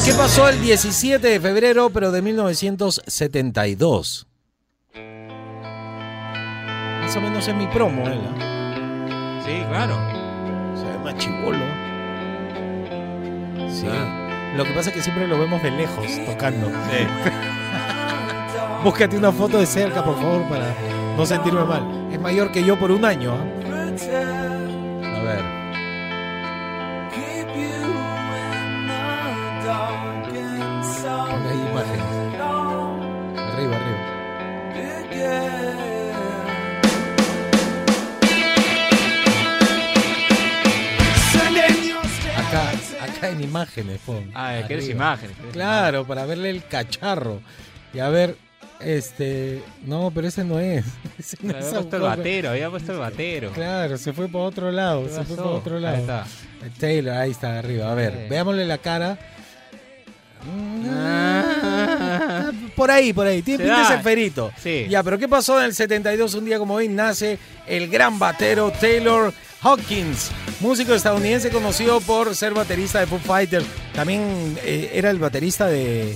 [0.05, 4.27] ¿Qué pasó el 17 de febrero, pero de 1972?
[7.01, 8.19] Más o menos es mi promo, ¿eh?
[9.43, 9.97] Sí, claro.
[10.75, 11.86] Se ve más chivolo.
[13.81, 13.87] Sí.
[14.55, 16.71] Lo que pasa es que siempre lo vemos de lejos tocando.
[18.83, 20.73] Búscate una foto de cerca, por favor, para
[21.15, 22.09] no sentirme mal.
[22.11, 23.33] Es mayor que yo por un año.
[23.33, 23.43] ¿ah?
[25.15, 25.41] A ver.
[43.21, 44.31] En imágenes, pon.
[44.33, 45.35] Ah, ¿quieres imágenes?
[45.51, 47.41] Claro, para verle el cacharro.
[47.93, 48.35] Y a ver,
[48.79, 49.61] este.
[49.85, 50.85] No, pero ese no es.
[51.17, 53.51] Ese no Había es puesto el batero, había puesto el batero.
[53.51, 55.03] Claro, se fue por otro lado.
[55.05, 55.95] ¿Qué Se fue por otro lado.
[55.95, 56.25] Ahí está.
[56.79, 57.91] Taylor, ahí está, arriba.
[57.91, 58.19] A ver, Sí.
[58.29, 59.17] veámosle la cara.
[60.49, 63.41] Ah, Por ahí, por ahí.
[63.41, 63.93] Tiene pinta da.
[63.95, 64.51] ese ferito.
[64.61, 64.85] Sí.
[64.89, 66.33] Ya, pero ¿qué pasó en el 72?
[66.35, 72.53] Un día como hoy nace el gran batero Taylor Hawkins, músico estadounidense conocido por ser
[72.53, 73.65] baterista de Foo Fighters.
[73.93, 76.15] También eh, era el baterista de,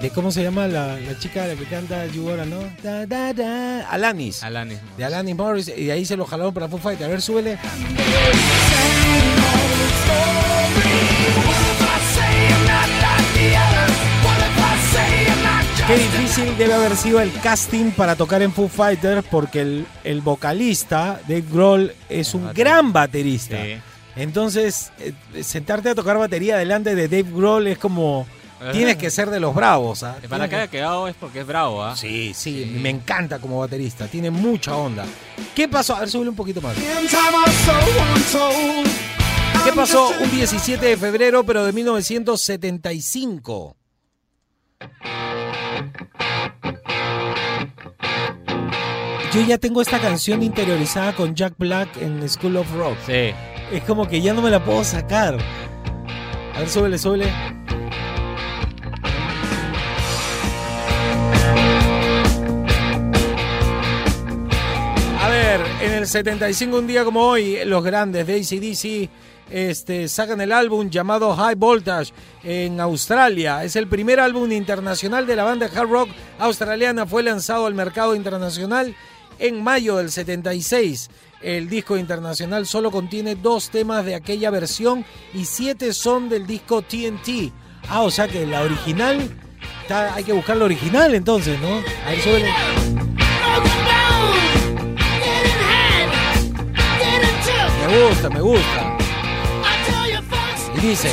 [0.00, 0.10] de.
[0.10, 2.62] ¿Cómo se llama la, la chica la que canta You Wanna Know?
[2.82, 3.88] Da, da, da.
[3.90, 4.42] Alanis.
[4.42, 4.78] Alanis.
[4.96, 5.68] De Alanis Morris.
[5.68, 7.08] Y de ahí se lo jalaron para Foo Fighters.
[7.08, 7.58] A ver, súbele.
[15.86, 20.20] Qué difícil debe haber sido el casting para tocar en Foo Fighters porque el, el
[20.20, 23.56] vocalista, Dave Grohl, es un gran baterista.
[23.62, 23.76] Sí.
[24.16, 25.12] Entonces, eh,
[25.44, 28.26] sentarte a tocar batería delante de Dave Grohl es como...
[28.72, 30.02] Tienes que ser de los bravos.
[30.02, 30.16] ¿ah?
[30.28, 31.94] Para Tienes que haya quedado es porque es bravo, ¿ah?
[31.94, 34.08] Sí, sí, me encanta como baterista.
[34.08, 35.04] Tiene mucha onda.
[35.54, 35.94] ¿Qué pasó?
[35.94, 36.74] A ver, súbele un poquito más.
[39.64, 43.76] ¿Qué pasó un 17 de febrero, pero de 1975?
[49.32, 52.96] Yo ya tengo esta canción interiorizada con Jack Black en School of Rock.
[53.04, 53.34] Sí.
[53.70, 55.36] Es como que ya no me la puedo sacar.
[56.54, 57.30] A ver, súbele, súbele.
[65.20, 69.10] A ver, En el 75, un día como hoy, los grandes de ACDC
[69.50, 73.62] este, sacan el álbum llamado High Voltage en Australia.
[73.64, 77.06] Es el primer álbum internacional de la banda hard rock australiana.
[77.06, 78.94] Fue lanzado al mercado internacional
[79.38, 81.10] en mayo del 76.
[81.42, 85.04] El disco internacional solo contiene dos temas de aquella versión
[85.34, 87.52] y siete son del disco TNT.
[87.88, 89.30] Ah, o sea que la original,
[89.82, 91.76] está- hay que buscar la original entonces, ¿no?
[92.06, 92.48] A ver, súbele.
[97.86, 98.85] Me gusta, me gusta.
[100.86, 101.10] Dice.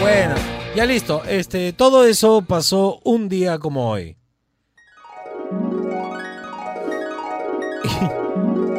[0.00, 0.34] Bueno,
[0.74, 1.22] ya listo.
[1.28, 4.16] Este, todo eso pasó un día como hoy.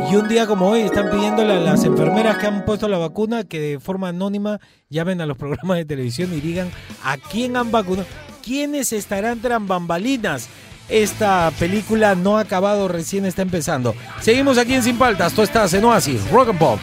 [0.09, 3.43] Y un día como hoy están pidiéndole a las enfermeras que han puesto la vacuna
[3.43, 6.71] que de forma anónima llamen a los programas de televisión y digan
[7.03, 8.07] a quién han vacunado,
[8.41, 10.49] quiénes estarán tras bambalinas.
[10.89, 13.93] Esta película no ha acabado, recién está empezando.
[14.21, 16.79] Seguimos aquí en Sin Paltas, tú estás en Oasis, Rock and Pop.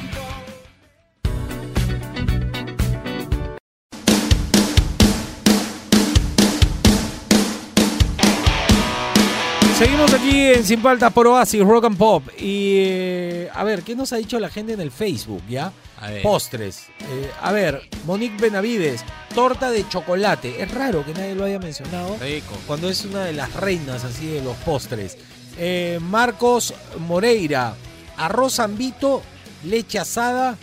[9.79, 12.23] Seguimos aquí en Sin Paltas por Oasis, Rock and Pop.
[12.38, 15.73] Y eh, a ver, ¿qué nos ha dicho la gente en el Facebook, ya?
[16.05, 16.23] A ver.
[16.23, 16.88] Postres.
[17.01, 19.03] Eh, a ver, Monique Benavides,
[19.35, 20.62] torta de chocolate.
[20.62, 22.19] Es raro que nadie lo haya mencionado.
[22.21, 22.55] Rico.
[22.67, 25.17] Cuando es una de las reinas así de los postres.
[25.57, 27.75] Eh, Marcos Moreira,
[28.19, 29.23] arroz ambito,
[29.64, 30.59] leche asada,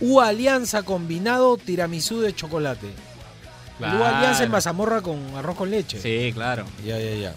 [0.00, 2.86] U Alianza combinado, tiramisú de chocolate.
[3.80, 6.00] U Alianza en mazamorra con arroz con leche.
[6.00, 6.66] Sí, claro.
[6.84, 7.34] Ya, ya, ya.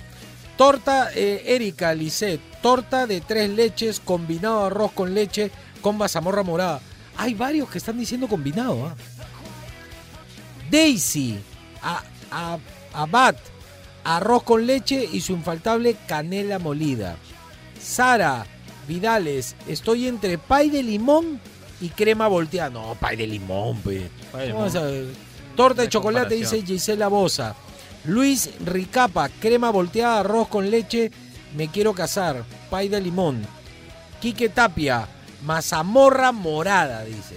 [0.57, 5.49] Torta eh, Erika Lisset, torta de tres leches, combinado arroz con leche
[5.81, 6.81] con mazamorra morada.
[7.17, 8.85] Hay varios que están diciendo combinado.
[8.87, 8.95] ¿ah?
[10.69, 11.37] Daisy,
[11.81, 12.59] a, a-
[12.93, 13.35] Abad,
[14.03, 17.15] arroz con leche y su infaltable canela molida.
[17.79, 18.45] Sara
[18.87, 21.39] Vidales, estoy entre pay de limón
[21.79, 22.69] y crema volteada.
[22.71, 24.09] No, pay de limón, pe.
[24.31, 24.91] Pay de ¿Cómo vas a limón.
[24.93, 25.15] ver?
[25.55, 27.55] Torta de chocolate, dice Gisela Bosa.
[28.05, 31.11] Luis Ricapa, crema volteada, arroz con leche,
[31.55, 32.43] me quiero casar.
[32.69, 33.41] Pay de limón.
[34.21, 35.07] Quique Tapia,
[35.43, 37.35] mazamorra morada, dice.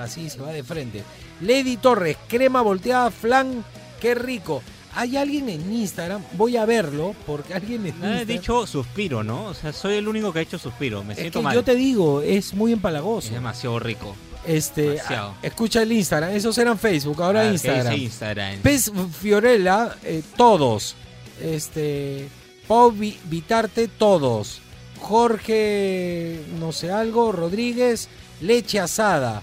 [0.00, 1.02] Así se va de frente.
[1.40, 3.64] Lady Torres, crema volteada, flan,
[4.00, 4.62] qué rico.
[4.94, 8.18] Hay alguien en Instagram, voy a verlo, porque alguien en Me Instagram...
[8.20, 9.44] has dicho suspiro, ¿no?
[9.46, 11.04] O sea, soy el único que ha hecho suspiro.
[11.04, 11.54] Me Es siento que mal.
[11.54, 13.28] yo te digo, es muy empalagoso.
[13.28, 14.16] Es demasiado rico.
[14.46, 15.34] Este, Demasiado.
[15.42, 17.94] a- escucha el Instagram, esos eran Facebook, ahora Ah, ¿qué Instagram.
[17.94, 18.58] Instagram?
[18.60, 20.96] Pez Fiorella, eh, todos.
[21.40, 22.28] Este,
[22.66, 24.60] Pau Vi- Vitarte, todos.
[24.98, 28.08] Jorge, no sé algo, Rodríguez,
[28.40, 29.42] leche asada.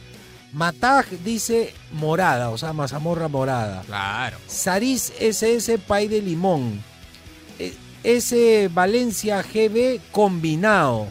[0.54, 3.84] Mataj dice morada, o sea, mazamorra morada.
[3.86, 4.38] Claro.
[4.48, 6.82] Saris SS, pay de limón.
[7.60, 11.08] Eh, S Valencia GB combinado.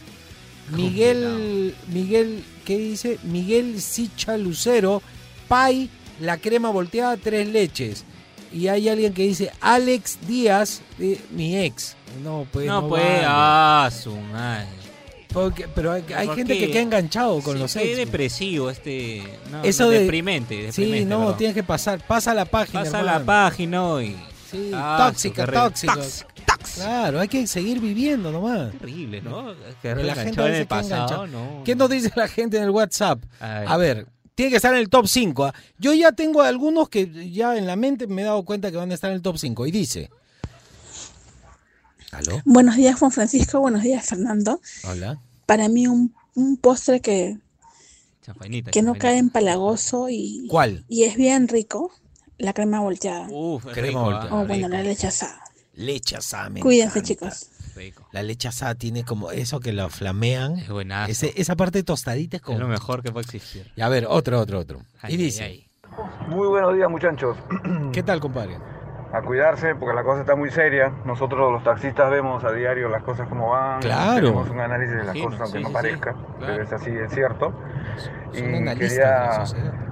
[0.70, 3.18] Miguel, Miguel, ¿qué dice?
[3.22, 5.02] Miguel Sicha Lucero,
[5.46, 8.04] pay, la crema volteada, tres leches.
[8.52, 11.96] Y hay alguien que dice Alex Díaz, eh, mi ex.
[12.22, 12.66] No, pues.
[12.66, 13.22] no, no pues, vale.
[13.26, 14.66] ah, su madre.
[15.32, 17.96] Porque- pero hay, hay ¿Por gente que queda enganchado con Sí, los qué ex.
[17.96, 19.22] depresivo este.
[19.50, 20.98] No, Eso no, de- deprimente, deprimente.
[21.00, 21.36] Sí, no, perdón.
[21.38, 22.00] tienes que pasar.
[22.06, 22.84] Pasa la página.
[22.84, 24.16] Pasa la página y.
[24.50, 25.96] Sí, Ah, tóxica, tóxica.
[26.76, 28.72] Claro, hay que seguir viviendo nomás.
[28.78, 29.52] Terrible, ¿no?
[29.82, 31.62] Que la gente a en el pasado, no.
[31.64, 33.22] ¿Qué nos dice la gente en el WhatsApp?
[33.40, 33.68] A ver.
[33.68, 35.44] A ver, tiene que estar en el top 5.
[35.46, 35.54] ¿ah?
[35.78, 38.90] Yo ya tengo algunos que ya en la mente me he dado cuenta que van
[38.90, 39.66] a estar en el top 5.
[39.66, 40.10] Y dice.
[42.14, 42.40] ¿Aló?
[42.44, 43.60] Buenos días, Juan Francisco.
[43.60, 44.60] Buenos días, Fernando.
[44.84, 45.20] Hola.
[45.46, 47.38] Para mí, un, un postre que,
[48.72, 50.84] que no cae empalagoso y, ¿Cuál?
[50.88, 51.92] y es bien rico,
[52.38, 53.26] la crema volteada.
[53.30, 54.28] Uf, es Crema rico, volteada.
[54.30, 54.68] ah, o bueno, rico.
[54.68, 55.40] la leche asada.
[55.74, 56.50] Leche asada.
[56.50, 57.08] me Cuídense, encanta.
[57.08, 57.50] chicos.
[57.74, 58.06] Rico.
[58.12, 60.58] La leche asada tiene como eso que la flamean.
[60.58, 61.10] Es buenazo.
[61.10, 62.58] Ese- esa parte tostadita es Es como.
[62.60, 63.70] lo mejor que puede existir.
[63.76, 64.82] Y a ver, otro, otro, otro.
[65.02, 65.42] Ay, y dice.
[65.42, 65.66] ay,
[66.28, 67.36] Muy buenos días muchachos.
[67.92, 68.58] ¿Qué tal, compadre?
[69.14, 70.90] A cuidarse porque la cosa está muy seria.
[71.04, 73.80] Nosotros los taxistas vemos a diario las cosas como van.
[73.80, 74.14] Claro.
[74.26, 76.12] Tenemos un análisis de las Imagino, cosas aunque sí, no sí, parezca.
[76.12, 76.62] sí, Pero claro.
[76.62, 77.52] es así, es cierto.
[78.32, 79.44] Y quería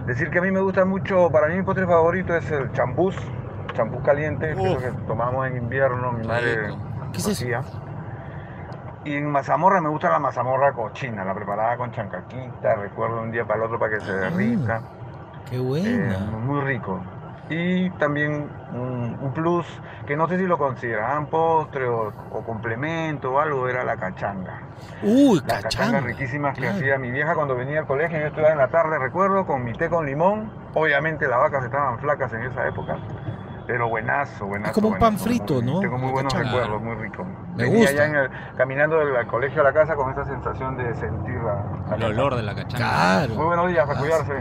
[0.06, 3.16] decir que a mí me gusta mucho, para mí mi postre favorito es el champús.
[3.74, 6.74] Champús caliente, que tomamos en invierno, mi madre.
[7.12, 7.30] ¿Qué es eso?
[7.30, 7.60] hacía.
[9.04, 13.44] Y en mazamorra me gusta la mazamorra cochina, la preparada con chancaquita, recuerdo un día
[13.44, 14.80] para el otro para que se derrita.
[15.48, 16.18] Qué Eh, buena.
[16.44, 17.00] muy rico.
[17.54, 19.66] Y también un, un plus
[20.06, 24.60] que no sé si lo consideraban postre o, o complemento o algo, era la cachanga.
[25.02, 25.62] Uy, Las cachanga.
[25.62, 26.76] cachangas riquísimas que claro.
[26.76, 28.18] hacía mi vieja cuando venía al colegio.
[28.18, 30.50] Yo estudiaba en la tarde, recuerdo, con mi té con limón.
[30.74, 32.96] Obviamente las vacas estaban flacas en esa época.
[33.66, 34.74] Pero buenazo, buenazo.
[34.74, 35.80] como un pan frito, muy- ¿no?
[35.80, 36.52] Tengo muy buenos cachanga.
[36.52, 37.24] recuerdos, muy rico.
[37.56, 37.92] Me Venía gusta.
[37.96, 41.62] ya en el- caminando del colegio a la casa con esa sensación de sentir la,
[41.90, 42.76] la El olor de la cachanga.
[42.76, 43.34] Claro.
[43.34, 44.32] Muy buenos días, a cuidarse.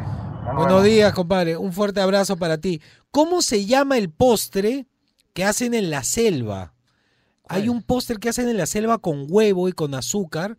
[0.43, 0.83] Buenos vemos.
[0.83, 1.57] días, compadre.
[1.57, 2.81] Un fuerte abrazo para ti.
[3.11, 4.87] ¿Cómo se llama el postre
[5.33, 6.73] que hacen en la selva?
[7.47, 10.57] Hay un postre que hacen en la selva con huevo y con azúcar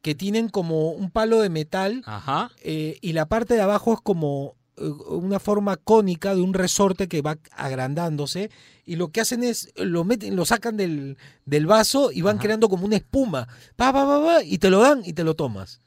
[0.00, 2.50] que tienen como un palo de metal Ajá.
[2.62, 7.08] eh, y la parte de abajo es como eh, una forma cónica de un resorte
[7.08, 8.50] que va agrandándose
[8.86, 12.70] y lo que hacen es lo meten, lo sacan del, del vaso y van creando
[12.70, 15.82] como una espuma, pa, pa, pa, pa, y te lo dan y te lo tomas.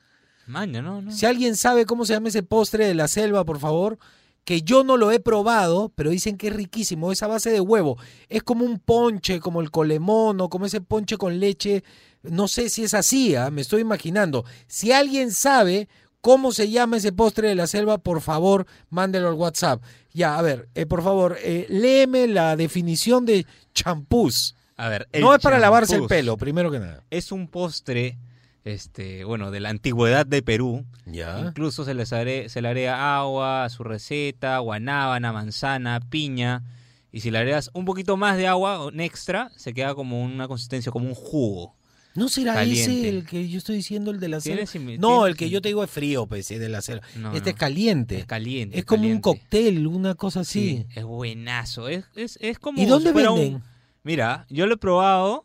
[0.48, 1.12] Maña, no, no.
[1.12, 3.98] Si alguien sabe cómo se llama ese postre de la selva, por favor,
[4.44, 7.98] que yo no lo he probado, pero dicen que es riquísimo, esa base de huevo.
[8.30, 11.84] Es como un ponche, como el colemón o como ese ponche con leche.
[12.24, 13.52] No sé si es así, ¿ah?
[13.52, 14.44] me estoy imaginando.
[14.68, 15.88] Si alguien sabe
[16.22, 19.82] cómo se llama ese postre de la selva, por favor, mándelo al WhatsApp.
[20.14, 24.56] Ya, a ver, eh, por favor, eh, léeme la definición de champús.
[24.76, 27.04] A ver, el No es para lavarse el pelo, primero que nada.
[27.10, 28.18] Es un postre,
[28.66, 30.86] este, bueno, de la antigüedad de Perú.
[31.06, 31.40] Ya.
[31.46, 36.64] Incluso se, les are- se le agrega agua a su receta, guanábana, manzana, piña.
[37.12, 40.48] Y si le agregas un poquito más de agua, un extra, se queda como una
[40.48, 41.76] consistencia, como un jugo.
[42.16, 42.82] ¿No será Caliente.
[43.00, 44.64] ese el que yo estoy diciendo, el de la selva?
[45.00, 47.04] No, el que yo te digo es frío, pues, es de la selva.
[47.16, 47.54] No, este no.
[47.56, 48.20] es caliente.
[48.20, 48.78] Es caliente.
[48.78, 49.16] Es como caliente.
[49.30, 50.86] un cóctel, una cosa así.
[50.90, 51.88] Sí, es buenazo.
[51.88, 53.64] Es, es, es como ¿Y dónde fuera un- venden?
[54.04, 55.44] Mira, yo lo he probado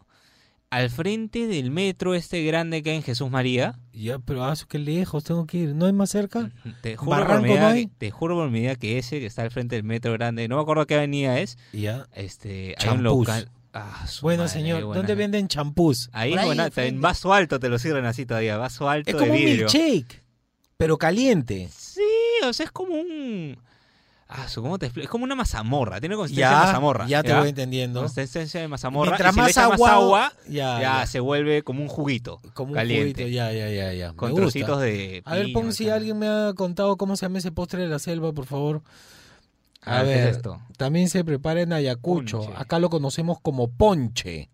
[0.71, 3.79] al frente del metro este grande que hay en Jesús María.
[3.93, 5.75] Ya, pero ah, qué lejos tengo que ir.
[5.75, 6.51] ¿No es más cerca?
[6.83, 7.87] Te juro, por ¿Barranco mi no vida, hay?
[7.87, 10.47] que- te juro por mi vida que ese que está al frente del metro grande,
[10.49, 11.57] no me acuerdo qué avenida es.
[11.73, 12.07] Ya.
[12.14, 13.03] Este, hay un Champús.
[13.29, 13.51] local.
[13.73, 14.99] Ah, su Bueno, madre, señor, buena.
[14.99, 16.09] ¿dónde venden champús?
[16.12, 16.89] Ahí buena, enfrente.
[16.95, 19.66] en vaso alto te lo sirven así todavía, vaso alto Es de como un vidrio.
[19.73, 20.23] milkshake,
[20.77, 21.69] pero caliente.
[21.77, 22.01] Sí,
[22.45, 23.59] o sea, es como un
[24.31, 25.05] Ah, su- ¿cómo te explico?
[25.05, 27.07] Es como una mazamorra, tiene consistencia Ya, de mazamorra.
[27.07, 28.01] ya te voy entendiendo.
[28.01, 29.12] Consistencia de mazamorra.
[29.12, 32.39] Mientras y más agua- más agua, ya, ya, se vuelve como un juguito.
[32.53, 33.22] Como un caliente.
[33.22, 34.11] juguito, ya, ya, ya, ya.
[34.12, 34.43] Me Con gusta.
[34.43, 37.81] trocitos de A ver, pon si alguien me ha contado cómo se llama ese postre
[37.83, 38.83] de la selva, por favor.
[39.81, 40.61] A, A ver, ¿qué es ver, esto?
[40.76, 42.41] también se prepara en Ayacucho.
[42.41, 42.53] Ponche.
[42.57, 44.51] Acá lo conocemos como ponche.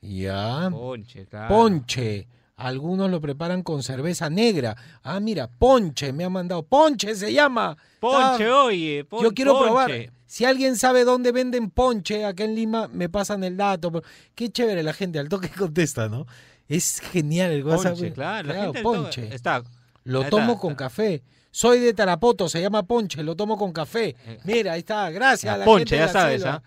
[0.00, 0.68] Ya.
[0.70, 1.48] Ponche, claro.
[1.54, 2.28] Ponche.
[2.56, 4.76] Algunos lo preparan con cerveza negra.
[5.02, 6.62] Ah, mira, ponche, me ha mandado.
[6.62, 7.76] Ponche se llama.
[7.98, 9.04] Ponche, Ah, oye.
[9.04, 9.66] pon- Yo quiero ponche.
[9.66, 9.90] probar.
[10.26, 13.90] Si alguien sabe dónde venden ponche acá en Lima, me pasan el dato.
[14.34, 16.26] Qué chévere la gente, al toque contesta, ¿no?
[16.68, 17.92] Es genial el WhatsApp.
[17.94, 18.72] Ponche, claro.
[18.82, 19.34] Ponche.
[19.34, 19.62] Está.
[20.04, 20.84] Lo tomo está, con está.
[20.84, 21.22] café.
[21.50, 24.16] Soy de Tarapoto, se llama ponche, lo tomo con café.
[24.44, 26.44] Mira, ahí está, gracias La a la ponche, gente ya sabes.
[26.46, 26.62] ¿ah?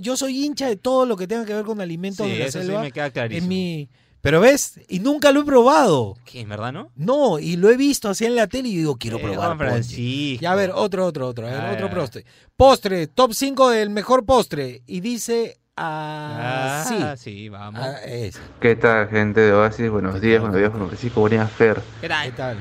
[0.00, 2.44] Yo soy hincha de todo lo que tenga que ver con alimentos Sí, de la
[2.46, 3.44] eso sí me queda clarísimo.
[3.44, 3.88] Es mi...
[4.22, 6.14] Pero ves, y nunca lo he probado.
[6.24, 6.90] ¿Qué, en verdad, no?
[6.96, 9.38] No, y lo he visto así en la tele y digo, quiero Eh, probar.
[9.38, 9.72] Juan ponche.
[9.72, 10.42] Francisco.
[10.42, 11.46] Ya, a ver, otro, otro, otro.
[11.46, 12.24] A ver, A otro postre.
[12.56, 14.82] Postre, top 5 del mejor postre.
[14.86, 17.24] Y dice Ah, así.
[17.24, 17.80] sí, vamos.
[17.82, 18.38] Ah, ese.
[18.60, 19.90] ¿Qué tal, gente de Oasis?
[19.90, 21.80] Buenos días, buenos días, Juan Francisco, buenos días, Fer.
[22.00, 22.26] ¿Qué tal?
[22.30, 22.56] ¿Qué tal?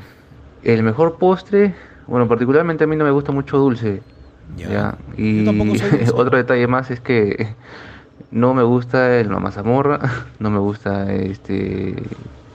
[0.64, 1.76] El mejor postre,
[2.08, 4.02] bueno, particularmente a mí no me gusta mucho dulce.
[4.58, 4.98] Ya.
[5.18, 6.12] Y Yo tampoco soy dulce.
[6.16, 7.56] otro detalle más es que
[8.32, 10.00] no me gusta el- mazamorra,
[10.40, 11.92] no me gusta este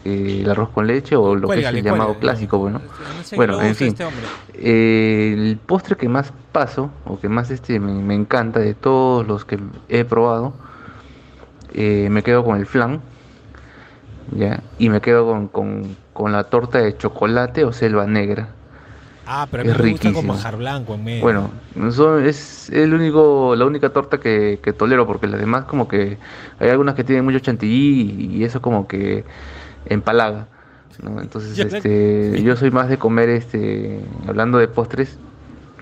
[0.04, 2.20] eh, el arroz con leche o lo Cuélgale, que es el llamado cuélgale.
[2.20, 2.80] clásico, bueno.
[2.80, 3.88] No sé qué Bueno, le en fin.
[3.88, 4.04] este.
[4.54, 9.26] Eh, el postre que más paso o que más este me, me encanta de todos
[9.26, 9.58] los que
[9.88, 10.54] he probado,
[11.74, 13.00] eh, me quedo con el flan,
[14.32, 18.48] ya, y me quedo con, con- con la torta de chocolate o selva negra.
[19.26, 21.22] Ah, pero a mí Es me gusta con manjar blanco en medio.
[21.22, 21.50] Bueno,
[22.24, 26.18] es el único, la única torta que, que tolero porque las demás como que
[26.60, 29.24] hay algunas que tienen mucho chantilly y eso como que
[29.86, 30.46] empalaga.
[31.02, 31.20] ¿no?
[31.20, 35.18] Entonces, este, yo soy más de comer, este, hablando de postres,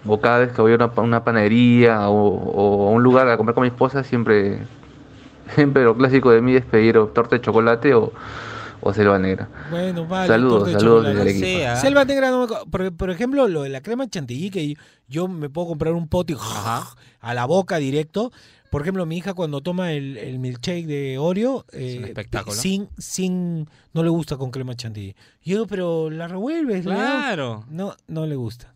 [0.06, 3.36] o cada vez que voy a una, una panadería o, o a un lugar a
[3.36, 4.58] comer con mi esposa, siempre,
[5.54, 8.12] siempre lo clásico de mí es pedir o torta de chocolate o,
[8.84, 9.48] o selva negra.
[9.70, 10.28] Bueno, vale.
[10.28, 11.76] Saludos, de saludos desde Arequipa.
[11.76, 14.76] Selva negra, no me por, por ejemplo, lo de la crema chantilly, que
[15.08, 16.36] yo, me puedo comprar un pote
[17.20, 18.30] a la boca directo.
[18.70, 22.54] Por ejemplo, mi hija cuando toma el, el milkshake de Oreo, eh, espectáculo.
[22.54, 25.14] sin, sin, no le gusta con crema chantilly.
[25.42, 27.22] Yo digo, pero la revuelves, le das".
[27.24, 27.64] Claro.
[27.70, 28.73] No, no le gusta.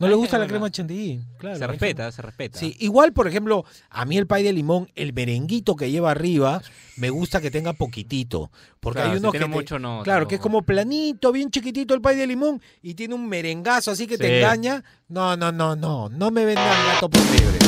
[0.00, 1.20] No le gusta la crema chantilly.
[1.38, 2.58] Claro, se respeta, se respeta.
[2.58, 6.62] Sí, igual, por ejemplo, a mí el pay de limón, el merenguito que lleva arriba,
[6.96, 8.50] me gusta que tenga poquitito.
[8.80, 9.50] Porque Claro, hay si unos tiene que.
[9.52, 12.94] te- mucho, no, claro, que es como planito, bien chiquitito el pay de limón y
[12.94, 14.20] tiene un merengazo así que Sí.
[14.22, 14.82] te engaña.
[15.08, 16.08] No, no, no, no.
[16.08, 17.58] No me vendan gato por liebre.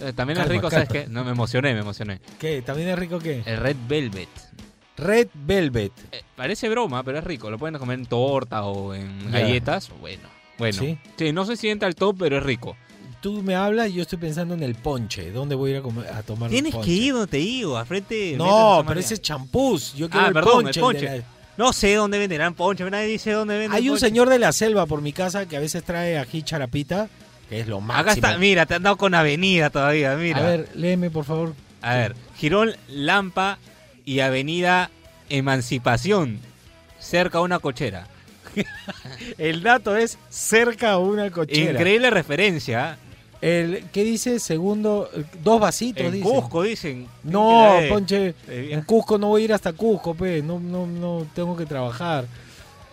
[0.00, 1.06] Eh, también Calma, es rico, ¿sabes qué?
[1.08, 2.20] No, me emocioné, me emocioné.
[2.38, 2.62] ¿Qué?
[2.62, 3.42] ¿También es rico qué?
[3.46, 4.28] El Red Velvet.
[4.96, 5.92] Red Velvet.
[6.12, 7.50] Eh, parece broma, pero es rico.
[7.50, 9.90] Lo pueden comer en torta o en galletas.
[10.00, 10.28] Bueno,
[10.58, 10.78] bueno.
[10.78, 10.98] ¿Sí?
[11.16, 11.32] Sí.
[11.32, 12.76] no se siente al top, pero es rico.
[13.20, 15.30] tú me hablas y yo estoy pensando en el ponche.
[15.32, 16.86] ¿Dónde voy a ir a, comer- a tomar Tienes ponche?
[16.86, 18.34] que ir donde te digo, al frente.
[18.36, 19.94] No, pero ese es champús.
[19.94, 20.80] Yo quiero Ah, el perdón, ponche.
[20.80, 21.18] el el de ponche.
[21.18, 21.24] la-
[21.56, 24.06] No sé dónde venderán ponche, nadie dice dónde venden Hay un ponche.
[24.06, 27.08] señor de la selva por mi casa que a veces trae ají charapita,
[27.48, 28.00] que es lo máximo.
[28.02, 30.38] Acá está, mira, te han dado con avenida todavía, mira.
[30.38, 31.54] A ver, léeme por favor.
[31.82, 33.58] A ver, Girón Lampa
[34.04, 34.90] y Avenida
[35.28, 36.38] Emancipación,
[37.00, 38.06] cerca a una cochera.
[39.38, 41.72] El dato es cerca a una cochera.
[41.72, 42.94] Increíble referencia.
[42.94, 43.08] ¿eh?
[43.40, 44.40] El, ¿Qué dice?
[44.40, 45.08] Segundo,
[45.42, 46.20] dos vasitos, En.
[46.20, 47.06] Cusco dicen.
[47.22, 50.42] No, Ponche, eh, en Cusco no voy a ir hasta Cusco, pe.
[50.42, 52.26] No, no, no tengo que trabajar.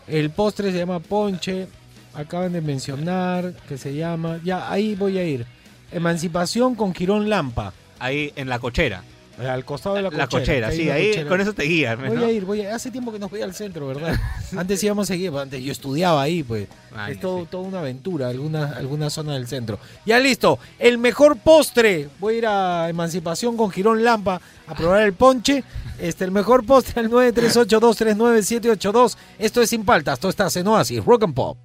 [0.07, 1.67] El postre se llama Ponche.
[2.13, 4.39] Acaban de mencionar que se llama.
[4.43, 5.45] Ya, ahí voy a ir.
[5.91, 7.73] Emancipación con Girón Lampa.
[7.99, 9.03] Ahí en la cochera.
[9.37, 10.25] Al costado de la cochera.
[10.25, 11.29] La cochera, sí, ahí cochera.
[11.29, 11.99] con eso te guías.
[11.99, 12.25] Voy ¿no?
[12.25, 14.17] a ir, voy a Hace tiempo que no voy al centro, ¿verdad?
[14.57, 16.67] Antes íbamos a seguir, pues, antes yo estudiaba ahí, pues.
[16.95, 19.79] Ay, es todo, toda una aventura, alguna, alguna zona del centro.
[20.05, 22.09] Ya listo, el mejor postre.
[22.19, 25.63] Voy a ir a Emancipación con Girón Lampa a probar el ponche.
[25.99, 29.15] Este, el mejor postre al 938239782.
[29.39, 31.57] Esto es Sin Paltas, esto está en Oasis, Rock and Pop.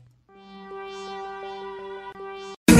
[2.66, 2.75] Tú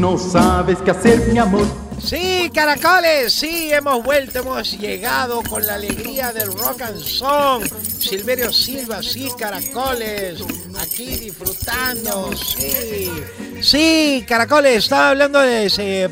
[0.00, 1.66] no sabes qué hacer, mi amor.
[2.02, 7.62] Sí, caracoles, sí, hemos vuelto, hemos llegado con la alegría del rock and song.
[7.82, 10.42] Silverio Silva, sí, caracoles,
[10.80, 13.10] aquí disfrutando, sí.
[13.60, 16.10] Sí, caracoles, estaba hablando de ese,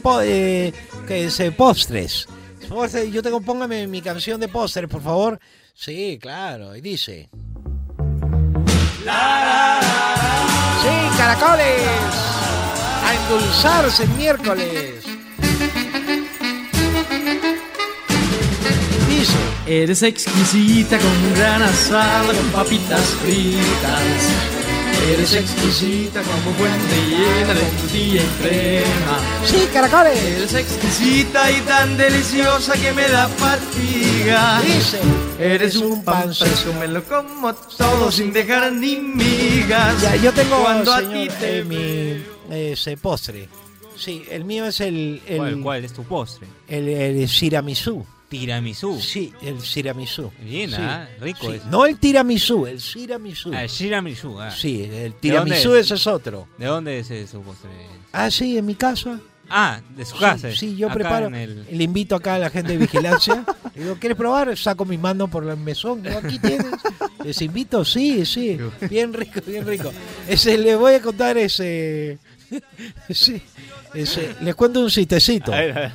[1.09, 2.29] ese postres.
[2.69, 5.41] Postre, Yo tengo, póngame mi canción de postres, por favor.
[5.75, 7.31] Sí, claro, y dice.
[10.83, 12.38] Sí, caracoles,
[13.09, 15.05] a endulzarse el miércoles.
[19.09, 19.39] Dice.
[19.67, 24.59] Eres exquisita con un gran asado con papitas fritas.
[25.11, 29.19] Eres exquisita como fuente llena de frutilla y crema.
[29.47, 30.23] Sí, caracoles.
[30.23, 34.61] Eres exquisita y tan deliciosa que me da fatiga.
[34.61, 35.01] Dice.
[35.39, 40.03] Eres un pan fresco, me lo como todo sin dejar ni migas.
[40.03, 43.49] Ya, yo tengo, Cuando a ti te eh, mi ese postre.
[43.97, 45.21] Sí, el mío es el...
[45.27, 46.47] el ¿Cuál, cuál es tu postre?
[46.69, 48.07] El, el tiramisú.
[48.29, 49.01] Tiramisú.
[49.01, 50.31] Sí, el tiramisú.
[50.43, 51.57] Bien, Sí, ah, rico sí.
[51.57, 51.67] ese.
[51.69, 53.51] No el tiramisú, el tiramisú.
[53.55, 54.51] Ah, el tiramisú, ah.
[54.51, 55.87] Sí, el ¿De dónde tiramisú es?
[55.87, 56.47] ese es otro.
[56.59, 57.71] ¿De dónde es ese su postre?
[58.13, 59.19] Ah, sí, en mi casa.
[59.49, 60.53] Ah, de su Sí, casa.
[60.55, 61.29] Sí, yo acá preparo.
[61.35, 63.45] el- Le invito acá a la gente de vigilancia.
[63.75, 64.55] Le digo, ¿quieres probar?
[64.59, 66.03] Saco mi mano por el mesón.
[66.03, 66.67] Digo, aquí tienes.
[67.25, 68.59] Les invito, sí, sí.
[68.91, 69.91] Bien rico, bien rico.
[70.29, 72.19] Ese, le voy a contar ese.
[73.11, 73.43] sí,
[73.95, 75.53] ese- les cuento un chistecito.
[75.53, 75.93] A a.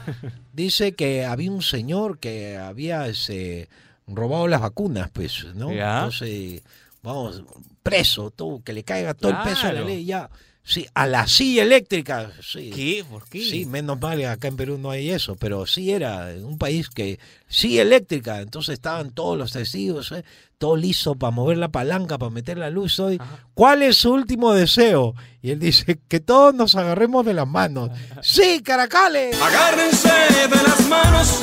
[0.54, 3.70] Dice que había un señor que había ese,
[4.08, 5.74] robado las vacunas, pues, ¿no?
[5.74, 5.98] Ya.
[6.00, 6.62] Entonces,
[7.02, 7.44] vamos,
[7.82, 10.30] preso, todo, que le caiga todo el peso de la ley ya.
[10.66, 12.32] Sí, a la silla eléctrica.
[12.42, 12.72] Sí.
[12.74, 13.06] ¿Qué?
[13.10, 13.42] ¿Por qué?
[13.44, 17.20] Sí, menos mal, acá en Perú no hay eso, pero sí era un país que
[17.50, 20.24] sí eléctrica, entonces estaban todos los testigos, ¿eh?
[20.58, 23.20] todo listo para mover la palanca, para meter la luz hoy.
[23.54, 25.16] ¿Cuál es su último deseo?
[25.42, 27.90] Y él dice, que todos nos agarremos de las manos.
[28.22, 29.36] Sí, caracales.
[29.42, 31.40] Agárrense de las manos.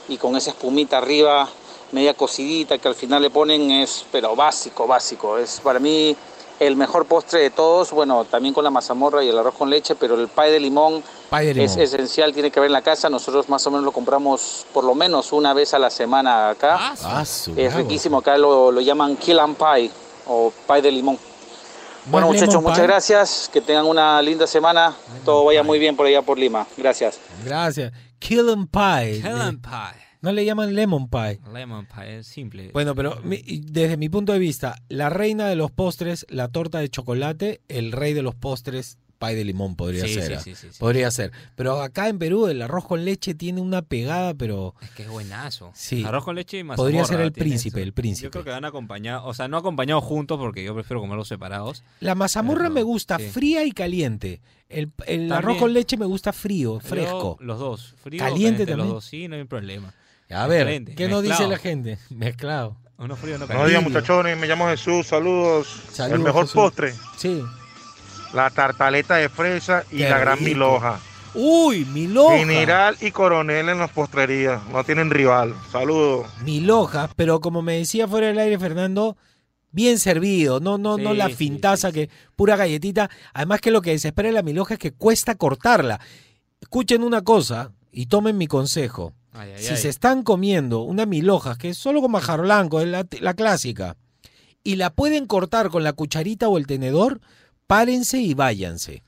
[0.09, 1.49] y con esa espumita arriba
[1.93, 6.17] media cocidita que al final le ponen es pero básico básico es para mí
[6.61, 9.95] el mejor postre de todos, bueno, también con la mazamorra y el arroz con leche,
[9.95, 11.69] pero el pay de limón, Pay de limón.
[11.71, 13.11] es esencial, tiene que haber en la casa.
[13.11, 16.95] Nosotros más o menos lo compramos por lo menos una vez a la semana acá.
[17.03, 17.79] Ah, su es bravo.
[17.79, 19.91] riquísimo, acá lo, lo llaman kill and pie
[20.27, 21.19] o pay de limón.
[22.09, 22.87] Bueno, ¿No es muchachos, muchas pie?
[22.87, 23.51] gracias.
[23.53, 24.95] Que tengan una linda semana.
[25.25, 26.65] Todo vaya muy bien por allá por Lima.
[26.77, 27.19] Gracias.
[27.45, 27.93] Gracias.
[28.21, 29.21] Kill and pie.
[29.23, 30.06] Kill and pie.
[30.27, 31.39] No le llaman lemon pie.
[31.55, 32.71] Lemon pie, es simple.
[32.73, 36.81] Bueno, pero mi- desde mi punto de vista, la reina de los postres, la torta
[36.81, 40.39] de chocolate, el rey de los postres, pie de limón podría Sí, ser.
[40.41, 40.79] sí, sí, sí, sí.
[40.81, 41.31] Podría ser.
[41.55, 45.09] Pero acá en Perú el arroz con leche tiene una pegada, pero Es que es
[45.09, 45.71] buenazo.
[45.75, 46.05] Sí.
[46.05, 47.85] Arroz con leche y Podría ser el príncipe, eso.
[47.87, 48.25] el príncipe.
[48.27, 51.83] Yo creo que van acompañados, o sea, no acompañados juntos porque yo prefiero comerlos separados.
[52.01, 53.29] la mazamorra me gusta sí.
[53.29, 54.41] fría y caliente.
[54.69, 55.33] El, el También.
[55.33, 57.37] arroz con leche me gusta frío, Yo, fresco.
[57.41, 57.95] los dos.
[58.03, 58.79] Frío Caliente caliente, también.
[58.89, 59.95] Los dos, sí, no hay problema.
[60.31, 61.99] A ver, Excelente, ¿qué nos dice la gente?
[62.11, 62.77] Mezclado.
[62.99, 65.69] Uno frío, uno Buenos días muchachones, me llamo Jesús, saludos.
[65.93, 66.55] Saludos, el mejor Jesús.
[66.55, 67.43] postre, Sí.
[68.33, 70.49] la tartaleta de fresa y Qué la gran rico.
[70.51, 71.01] miloja.
[71.35, 72.39] Uy, Miloja.
[72.39, 75.55] General y coronel en las postrerías, no tienen rival.
[75.71, 76.27] Saludos.
[76.43, 79.19] Miloja, pero como me decía fuera del aire Fernando,
[79.71, 83.11] bien servido, no, no, no la sí, fintaza que pura galletita.
[83.35, 86.01] Además que lo que desespera de la miloja es que cuesta cortarla.
[86.63, 89.13] Escuchen una cosa y tomen mi consejo.
[89.37, 89.77] Ay, ay, si ay.
[89.77, 93.97] se están comiendo una miloja, que es solo con majar blanco, es la, la clásica,
[94.65, 97.21] y la pueden cortar con la cucharita o el tenedor,
[97.67, 99.05] párense y váyanse.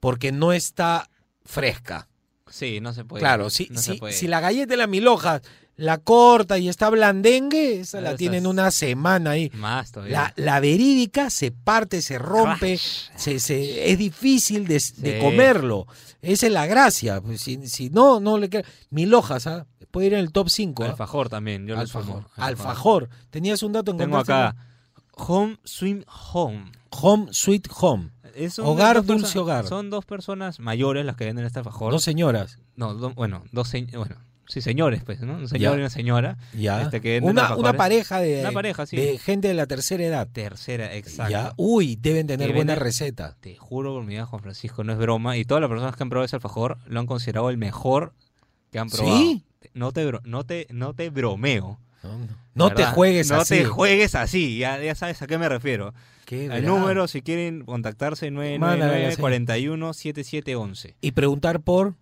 [0.00, 1.08] Porque no está
[1.44, 2.08] fresca.
[2.52, 3.20] Sí, no se puede.
[3.20, 4.12] Claro, si, no si, puede.
[4.12, 5.40] si la galleta de la miloja
[5.76, 9.50] la corta y está blandengue, esa la tienen una semana ahí.
[9.54, 10.32] Más todavía.
[10.36, 15.86] La, la verídica se parte, se rompe, se, se- es difícil de, de comerlo.
[16.20, 17.20] Esa es la gracia.
[17.20, 18.64] Pues si, si no, no le queda.
[18.90, 19.66] Milojas, ¿ah?
[19.90, 20.84] puede ir en el top 5.
[20.84, 22.26] Alfajor también, yo Alfajor.
[22.36, 23.08] Alfajor.
[23.30, 24.54] Tenías un dato en Tengo acá
[25.14, 26.70] Home Swim Home.
[26.90, 28.10] Home Sweet Home.
[28.34, 29.66] Es un- Hogar, dulce hogar.
[29.66, 31.92] Son dos personas mayores las que venden este alfajor.
[31.92, 32.58] Dos señoras.
[32.76, 34.16] No, do- bueno, dos se- bueno,
[34.46, 35.34] sí, señores, pues, ¿no?
[35.34, 35.76] Un señor Ya.
[35.76, 36.38] y una señora.
[36.54, 36.82] Ya.
[36.82, 38.96] este, que una, pareja de, Una pareja, sí.
[38.96, 40.28] de gente de la tercera edad.
[40.32, 41.30] Tercera, exacto.
[41.32, 41.52] Ya.
[41.56, 43.36] Uy, deben tener buena receta.
[43.40, 45.36] Te juro por mi vida, Juan Francisco, no es broma.
[45.36, 48.12] Y todas las personas que han probado ese alfajor lo han considerado el mejor
[48.70, 49.16] que han probado.
[49.16, 49.44] ¿Sí?
[49.74, 51.78] No te, no te, no te bromeo.
[52.54, 53.56] No te juegues no así.
[53.58, 55.94] te juegues así, ya, ya sabes a qué me refiero.
[56.26, 59.20] Qué El número, si quieren contactarse, Mándale a la 999 señora.
[59.20, 61.94] 41 7711 Y preguntar por.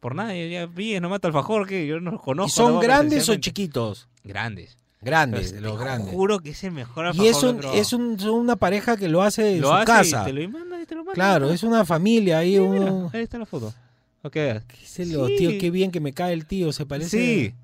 [0.00, 2.48] Por nada, ya, vi, no mata alfajor, que yo no los conozco.
[2.48, 4.08] ¿Y son no, grandes o chiquitos?
[4.24, 4.78] Grandes.
[5.00, 6.12] Grandes, de los grandes.
[6.12, 9.54] juro que es el mejor Y es, un, es un- una pareja que lo hace
[9.56, 10.24] en Lo su hace y casa.
[10.24, 11.12] te lo manda y te lo manda.
[11.14, 12.58] Claro, es una familia ahí.
[12.58, 13.72] Mira, un- ahí está la foto.
[14.22, 14.32] Ok.
[14.32, 15.36] ¿Qué se lo- Sí.
[15.36, 16.72] tío, qué bien que me cae el tío.
[16.72, 17.10] Se parece.
[17.10, 17.54] Sí.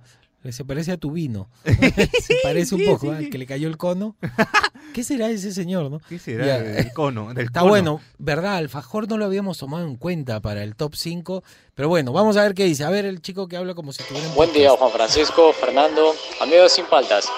[0.50, 1.48] Se parece a tu vino.
[1.64, 3.18] se parece un sí, poco, sí, ¿ah?
[3.20, 3.30] sí.
[3.30, 4.16] que le cayó el cono.
[4.94, 6.00] ¿Qué será ese señor, no?
[6.08, 6.58] ¿Qué será Ya.
[6.60, 7.32] del cono?
[7.32, 7.70] Del Está cono.
[7.70, 8.56] bueno, ¿verdad?
[8.56, 11.42] Alfajor no lo habíamos tomado en cuenta para el top 5.
[11.74, 12.84] Pero bueno, vamos a ver qué dice.
[12.84, 16.72] A ver, el chico que habla como si tuviera Buen día, Juan Francisco, Fernando, amigos
[16.72, 17.28] sin paltas.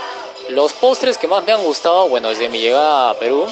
[0.50, 3.46] Los postres que más me han gustado, bueno, desde mi llegada a Perú,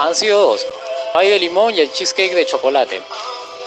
[0.00, 0.66] han sido dos:
[1.12, 3.02] pay de limón y el cheesecake de chocolate.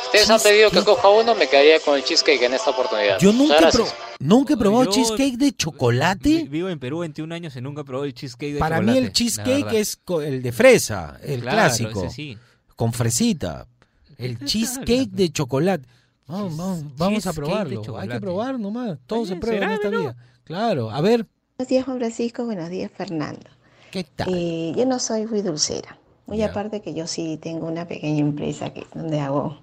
[0.10, 3.20] Ustedes han pedido que coja uno, me quedaría con el cheesecake en esta oportunidad.
[3.20, 3.86] Yo nunca, he pro-
[4.20, 6.46] nunca he probado Yo- cheesecake de chocolate.
[6.50, 9.00] Vivo en Perú 21 años y nunca probé el cheesecake de Para chocolate.
[9.00, 12.06] mí el cheesecake es el de fresa, el Claro, clásico.
[12.06, 12.38] ese sí.
[12.76, 13.68] Con fresita.
[14.18, 15.86] El cheesecake de chocolate.
[16.28, 17.98] Vamos, vamos, vamos a probarlo.
[17.98, 18.98] Hay que probar nomás.
[19.06, 20.00] Todo se prueba en ¿será, esta no?
[20.00, 20.16] vida.
[20.44, 20.90] Claro.
[20.92, 21.26] A ver.
[21.58, 22.46] Buenos días, Juan Francisco.
[22.46, 23.48] Buenos días, Fernando.
[23.92, 24.28] ¿Qué tal?
[24.34, 25.98] Eh, yo no soy muy dulcera.
[26.26, 26.48] Muy Ya.
[26.48, 29.60] aparte que yo sí tengo una pequeña empresa que, donde hago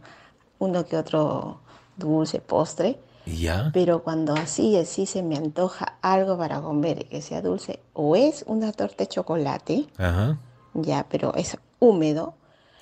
[0.59, 1.61] uno que otro
[1.97, 2.99] dulce, postre.
[3.27, 3.71] ¿Ya?
[3.73, 8.45] Pero cuando así, así se me antoja algo para comer que sea dulce, o es
[8.47, 10.39] una torta de chocolate, Ajá.
[10.75, 12.35] ya, pero es húmedo.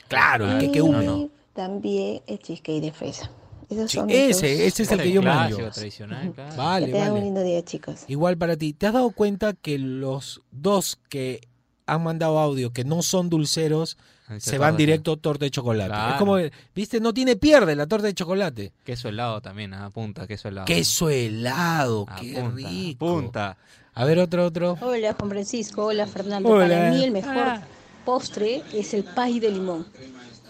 [0.09, 1.31] Claro, y queque húmedo.
[1.55, 3.31] también el cheesecake de fresa.
[3.71, 5.73] Esos Sí, son ese, ese es el que yo clásico, mando.
[5.75, 6.57] tradicional, claro.
[6.57, 7.25] Vale, que tengan un vale.
[7.25, 8.05] lindo día, chicos.
[8.09, 8.75] Igual para ti.
[8.75, 11.41] ¿Te has dado cuenta que los dos que
[11.87, 13.97] han mandado audio que no son dulceros
[14.39, 15.95] se van directo torta de chocolate?
[16.15, 16.37] Es como,
[16.75, 18.73] viste, no tiene pierde la torta de chocolate.
[18.85, 20.65] Queso helado también, a punta, queso helado.
[20.67, 22.99] Queso helado, A qué punta, rico.
[23.07, 23.57] punta.
[23.95, 24.77] A ver, otro, otro.
[24.81, 26.49] Hola Juan Francisco, hola Fernando.
[26.49, 26.67] Hola.
[26.69, 27.63] Para mí el mejor Ah.
[28.05, 29.87] postre es el pay de limón.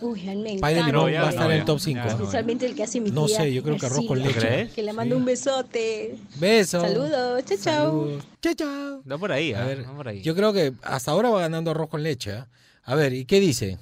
[0.01, 0.92] Uy, a mí me encanta.
[0.92, 2.01] va a estar en el top ya 5.
[2.01, 2.09] no.
[2.11, 3.14] Especialmente el que hace mi tía.
[3.14, 4.38] No sé, yo creo que arroz con leche.
[4.38, 4.72] ¿Crees?
[4.72, 6.16] Que le mando un besote.
[6.36, 6.80] Beso.
[6.80, 8.09] Saludos, chao, chao.
[8.42, 9.03] Chao, chao.
[9.05, 10.20] No por ahí, A ah, ver, no por ahí.
[10.22, 12.32] yo creo que hasta ahora va ganando arroz con leche.
[12.32, 12.49] ¿ah?
[12.84, 13.78] A ver, ¿y qué dice?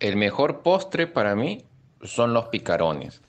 [0.00, 1.64] El mejor postre para mí
[2.02, 3.20] son los picarones.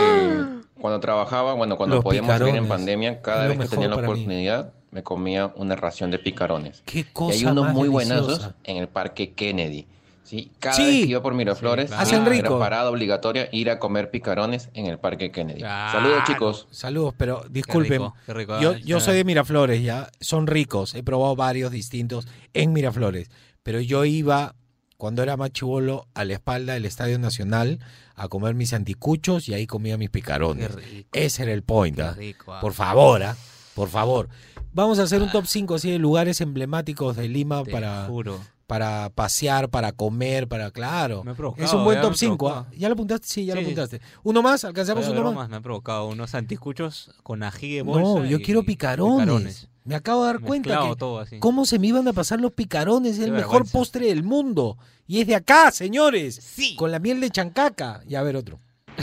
[0.00, 0.44] Eh,
[0.80, 2.68] cuando trabajaba, bueno, cuando Los podíamos salir en picarones.
[2.70, 4.02] pandemia, cada vez que tenía la mí.
[4.02, 6.82] oportunidad, me comía una ración de picarones.
[6.86, 8.20] Qué y hay cosa unos más muy deliciosa.
[8.22, 9.86] buenos en el Parque Kennedy.
[10.28, 10.52] ¿Sí?
[10.60, 10.84] Cada Sí.
[10.84, 12.02] vez que iba por Miraflores, claro.
[12.02, 12.58] Hacen era rico.
[12.58, 15.60] parada obligatoria ir a comer picarones en el Parque Kennedy.
[15.60, 16.66] Saludos, chicos.
[16.70, 18.02] Saludos, pero disculpen.
[18.02, 20.08] rico, qué rico, yo, yo soy de Miraflores, ya.
[20.20, 20.94] Son ricos.
[20.94, 23.30] He probado varios distintos en Miraflores.
[23.62, 24.54] Pero yo iba,
[24.96, 27.78] cuando era más chivolo, a la espalda del Estadio Nacional
[28.14, 30.70] a comer mis anticuchos y ahí comía mis picarones.
[31.12, 31.98] Ese era el point.
[32.00, 32.14] ¿ah?
[32.16, 32.60] rico, ah.
[32.60, 33.36] Por favor, ¿ah?
[33.74, 34.28] por favor.
[34.72, 38.38] Vamos a hacer un top 5 así de lugares emblemáticos de Lima Te para, juro.
[38.68, 41.24] Para pasear, para comer, para claro.
[41.24, 42.36] Me provocado, es un buen top me 5.
[42.36, 42.66] provocado.
[42.76, 43.26] ¿Ya lo apuntaste?
[43.26, 43.72] Sí, ya Sí, lo sí.
[43.72, 44.00] apuntaste.
[44.22, 44.62] ¿Uno más?
[44.64, 45.30] ¿Alcanzamos de uno más?
[45.32, 48.20] bromas, Me ha provocado unos anticuchos con ají de bolsa.
[48.20, 49.68] No, yo y- quiero picarones.
[49.84, 51.38] Me acabo de dar cuenta que todo así.
[51.38, 53.18] cómo se me iban a pasar los picarones.
[53.18, 54.76] Es el mejor postre del mundo.
[55.06, 56.38] Y es de acá, señores.
[56.76, 58.02] Con la miel de chancaca.
[58.06, 58.60] Y a ver otro.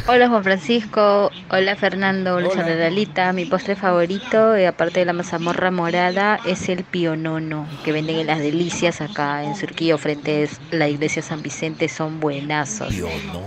[0.07, 2.75] Hola Juan Francisco, hola Fernando, hola, Hola.
[2.75, 3.33] Lalita.
[3.33, 8.27] Mi postre favorito, eh, aparte de la mazamorra morada, es el pionono, que venden en
[8.27, 12.93] las delicias acá en Surquillo, frente a la iglesia San Vicente, son buenazos.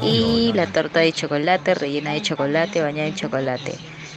[0.02, 3.76] Y la torta de chocolate, rellena de chocolate, bañada en chocolate.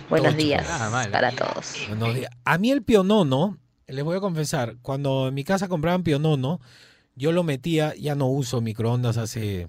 [0.10, 0.68] Buenos días
[1.12, 1.76] para todos.
[1.90, 2.32] Buenos días.
[2.44, 6.60] A mí el pionono, les voy a confesar, cuando en mi casa compraban pionono,
[7.16, 9.68] yo lo metía, ya no uso microondas hace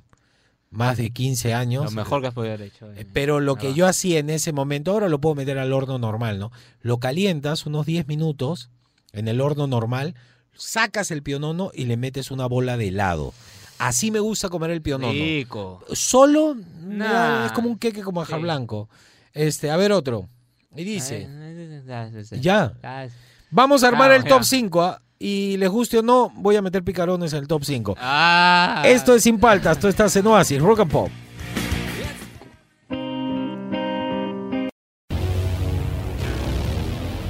[0.72, 1.84] más de 15 años.
[1.84, 2.90] Lo mejor que has podido haber hecho.
[2.92, 3.06] eh.
[3.12, 6.38] Pero lo que yo hacía en ese momento, ahora lo puedo meter al horno normal,
[6.38, 6.50] ¿no?
[6.80, 8.70] Lo calientas unos 10 minutos
[9.12, 10.14] en el horno normal,
[10.54, 13.32] sacas el pionono y le metes una bola de helado.
[13.78, 15.12] Así me gusta comer el pionono.
[15.12, 15.84] Rico.
[15.92, 17.46] Solo Nah.
[17.46, 18.42] es como un queque con manjar Sí.
[18.42, 18.88] blanco.
[19.34, 20.28] Este, a ver otro.
[20.74, 21.28] Y dice,
[22.40, 22.72] ya.
[23.50, 26.82] Vamos a armar Ah, el top 5 y les guste o no, voy a meter
[26.82, 27.94] picarones en el top 5.
[28.00, 28.82] Ah.
[28.84, 31.10] Esto es Sin Paltas, tú estás en Oasis, Rock and Pop.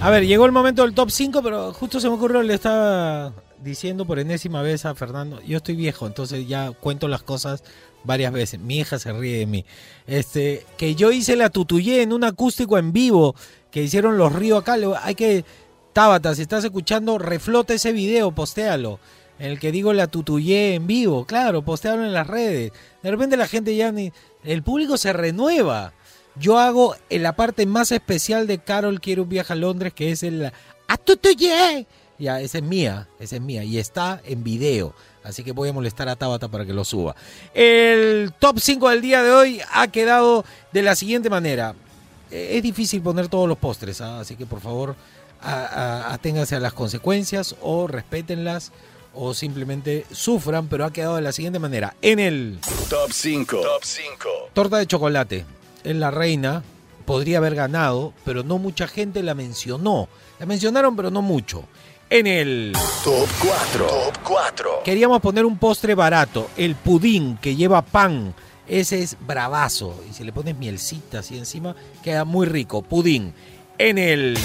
[0.01, 3.35] A ver, llegó el momento del top 5, pero justo se me ocurrió, le estaba
[3.63, 7.63] diciendo por enésima vez a Fernando, yo estoy viejo, entonces ya cuento las cosas
[8.05, 8.59] varias veces.
[8.59, 9.65] Mi hija se ríe de mí.
[10.07, 13.37] Este, que yo hice la tutuyé en un acústico en vivo
[13.71, 14.77] que hicieron los ríos acá.
[15.03, 15.45] Hay que,
[15.93, 18.99] Tabata, si estás escuchando, reflota ese video, postéalo.
[19.39, 22.73] En el que digo la tutuyé en vivo, claro, postéalo en las redes.
[23.03, 24.13] De repente la gente ya ni.
[24.45, 25.93] El público se renueva.
[26.37, 30.13] Yo hago en la parte más especial de Carol Quiere un viaje a Londres, que
[30.13, 30.51] es el
[30.89, 31.87] a tutuyé.
[32.19, 33.65] Ya, esa es mía, esa es mía.
[33.65, 34.95] Y está en video.
[35.25, 37.15] Así que voy a molestar a Tabata para que lo suba.
[37.53, 41.75] El top 5 del día de hoy ha quedado de la siguiente manera.
[42.31, 44.21] Eh, Es difícil poner todos los postres, ¿ah?
[44.21, 44.97] así que por favor
[45.43, 45.65] a-
[46.09, 48.73] a- aténganse a las consecuencias o respétenlas
[49.15, 51.95] o simplemente sufran, pero ha quedado de la siguiente manera.
[52.03, 53.61] En el Top 5.
[53.61, 54.29] Top 5.
[54.55, 55.45] torta de chocolate,
[55.85, 56.63] es la reina,
[57.05, 60.09] podría haber ganado, pero no mucha gente la mencionó.
[60.39, 61.65] La mencionaron, pero no mucho.
[62.09, 62.73] En el
[63.05, 63.87] Top 4.
[63.87, 64.71] Top 4.
[64.85, 68.35] Queríamos poner un postre barato, el pudín que lleva pan.
[68.69, 70.03] Ese es bravazo.
[70.09, 72.81] Y si le pones mielcita así encima, queda muy rico.
[72.83, 73.35] Pudín.
[73.79, 74.39] En el.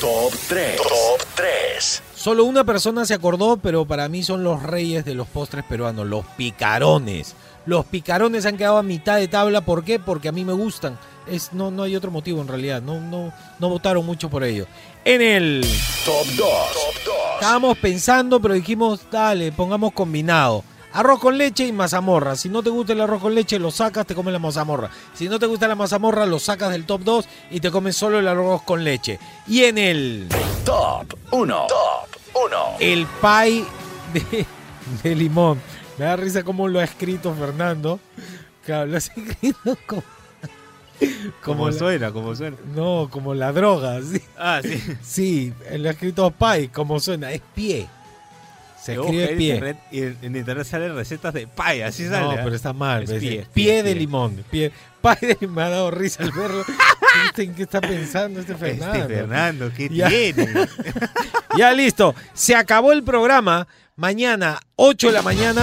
[0.00, 0.76] Top 3.
[0.76, 2.02] Top 3.
[2.14, 6.06] Solo una persona se acordó, pero para mí son los reyes de los postres peruanos,
[6.06, 7.34] los picarones.
[7.66, 9.62] Los picarones han quedado a mitad de tabla.
[9.62, 9.98] ¿Por qué?
[9.98, 10.98] Porque a mí me gustan.
[11.26, 12.82] Es, no, no hay otro motivo en realidad.
[12.82, 14.66] No, no, no votaron mucho por ello.
[15.04, 15.66] En el.
[16.04, 16.36] Top 2.
[16.36, 17.14] Top 2.
[17.34, 20.62] Estábamos pensando, pero dijimos, dale, pongamos combinado.
[20.94, 22.36] Arroz con leche y mazamorra.
[22.36, 24.90] Si no te gusta el arroz con leche, lo sacas, te comes la mazamorra.
[25.12, 28.18] Si no te gusta la mazamorra, lo sacas del top 2 y te comes solo
[28.18, 29.18] el arroz con leche.
[29.46, 30.28] Y en el
[30.64, 31.66] Top 1.
[31.68, 32.56] Top 1.
[32.80, 33.64] el pie
[34.12, 34.46] de,
[35.02, 35.60] de limón.
[35.98, 38.00] Me da risa cómo lo ha escrito Fernando.
[38.64, 40.02] Claro, lo ha escrito como...
[41.42, 42.56] Como la- suena, como suena.
[42.74, 44.22] No, como la droga, sí.
[44.38, 44.80] Ah, sí.
[45.02, 47.88] Sí, lo ha escrito pie, como suena, es pie.
[48.84, 49.54] Se escribe en pie.
[49.54, 52.36] internet y en, en internet salen recetas de paya, así sale.
[52.36, 53.04] No, pero está mal.
[53.04, 53.20] Es ¿ves?
[53.20, 54.44] pie, Pie, de limón.
[54.50, 54.72] Pie.
[55.02, 56.64] Pie de me ha dado risa al verlo.
[57.24, 58.94] ¿Viste ¿En qué está pensando este Fernando?
[58.98, 60.08] Este Fernando, ¿qué Ya.
[60.08, 60.48] tiene?
[61.56, 62.14] Ya listo.
[62.32, 63.68] Se acabó el programa.
[63.96, 65.62] Mañana, 8 de la mañana.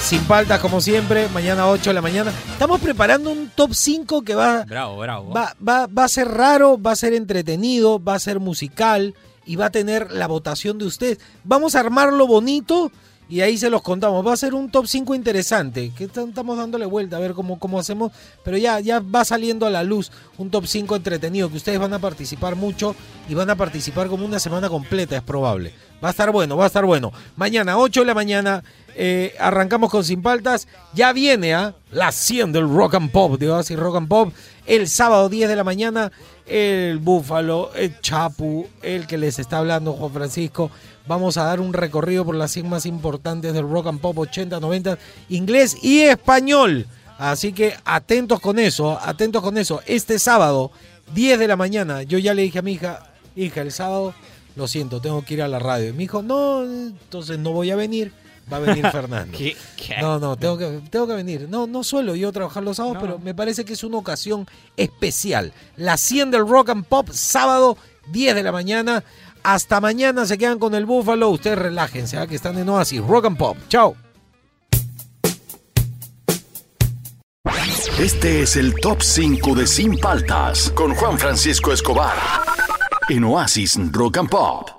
[0.00, 1.28] Sin faltas, como siempre.
[1.30, 2.30] Mañana, 8 de la mañana.
[2.52, 5.32] Estamos preparando un top 5 que va, Bravo, bravo.
[5.32, 9.14] va, va, va a ser raro, va a ser entretenido, va a ser musical
[9.46, 11.18] y va a tener la votación de ustedes.
[11.44, 12.90] Vamos a armarlo bonito
[13.28, 14.26] y ahí se los contamos.
[14.26, 17.78] Va a ser un top 5 interesante, que estamos dándole vuelta a ver cómo, cómo
[17.78, 18.12] hacemos,
[18.44, 21.94] pero ya, ya va saliendo a la luz un top 5 entretenido, que ustedes van
[21.94, 22.94] a participar mucho
[23.28, 25.72] y van a participar como una semana completa, es probable.
[26.02, 27.12] Va a estar bueno, va a estar bueno.
[27.36, 28.62] Mañana, 8 de la mañana,
[28.96, 30.68] Eh, arrancamos con Sin Paltas.
[30.94, 34.32] Ya viene a la 100 del Rock and Pop, de Oasis Rock and Pop.
[34.66, 36.12] El sábado 10 de la mañana,
[36.46, 40.70] el Búfalo, el Chapu, el que les está hablando Juan Francisco.
[41.06, 44.60] Vamos a dar un recorrido por las 100 más importantes del Rock and Pop 80,
[44.60, 46.86] 90, inglés y español.
[47.18, 49.80] Así que atentos con eso, atentos con eso.
[49.86, 50.70] Este sábado,
[51.14, 54.14] 10 de la mañana, yo ya le dije a mi hija, hija, el sábado,
[54.56, 55.90] lo siento, tengo que ir a la radio.
[55.90, 58.12] Y me dijo, no, entonces no voy a venir,
[58.52, 59.36] va a venir Fernando.
[59.38, 59.56] ¿Qué?
[59.76, 59.96] ¿Qué?
[60.00, 61.48] No, no, tengo que, tengo que venir.
[61.48, 65.52] No, no suelo yo trabajar los sábados, pero me parece que es una ocasión especial.
[65.76, 67.76] La 100 del Rock and Pop, sábado,
[68.08, 69.04] 10 de la mañana.
[69.42, 71.28] Hasta mañana se quedan con el Búfalo.
[71.28, 72.26] Ustedes relájense, ¿ah?
[72.26, 73.00] que están en Oasis.
[73.02, 73.56] Rock and Pop.
[73.68, 73.96] Chao.
[77.98, 82.16] Este es el top 5 de Sin Paltas con Juan Francisco Escobar
[83.08, 84.73] en Oasis Rock and Pop.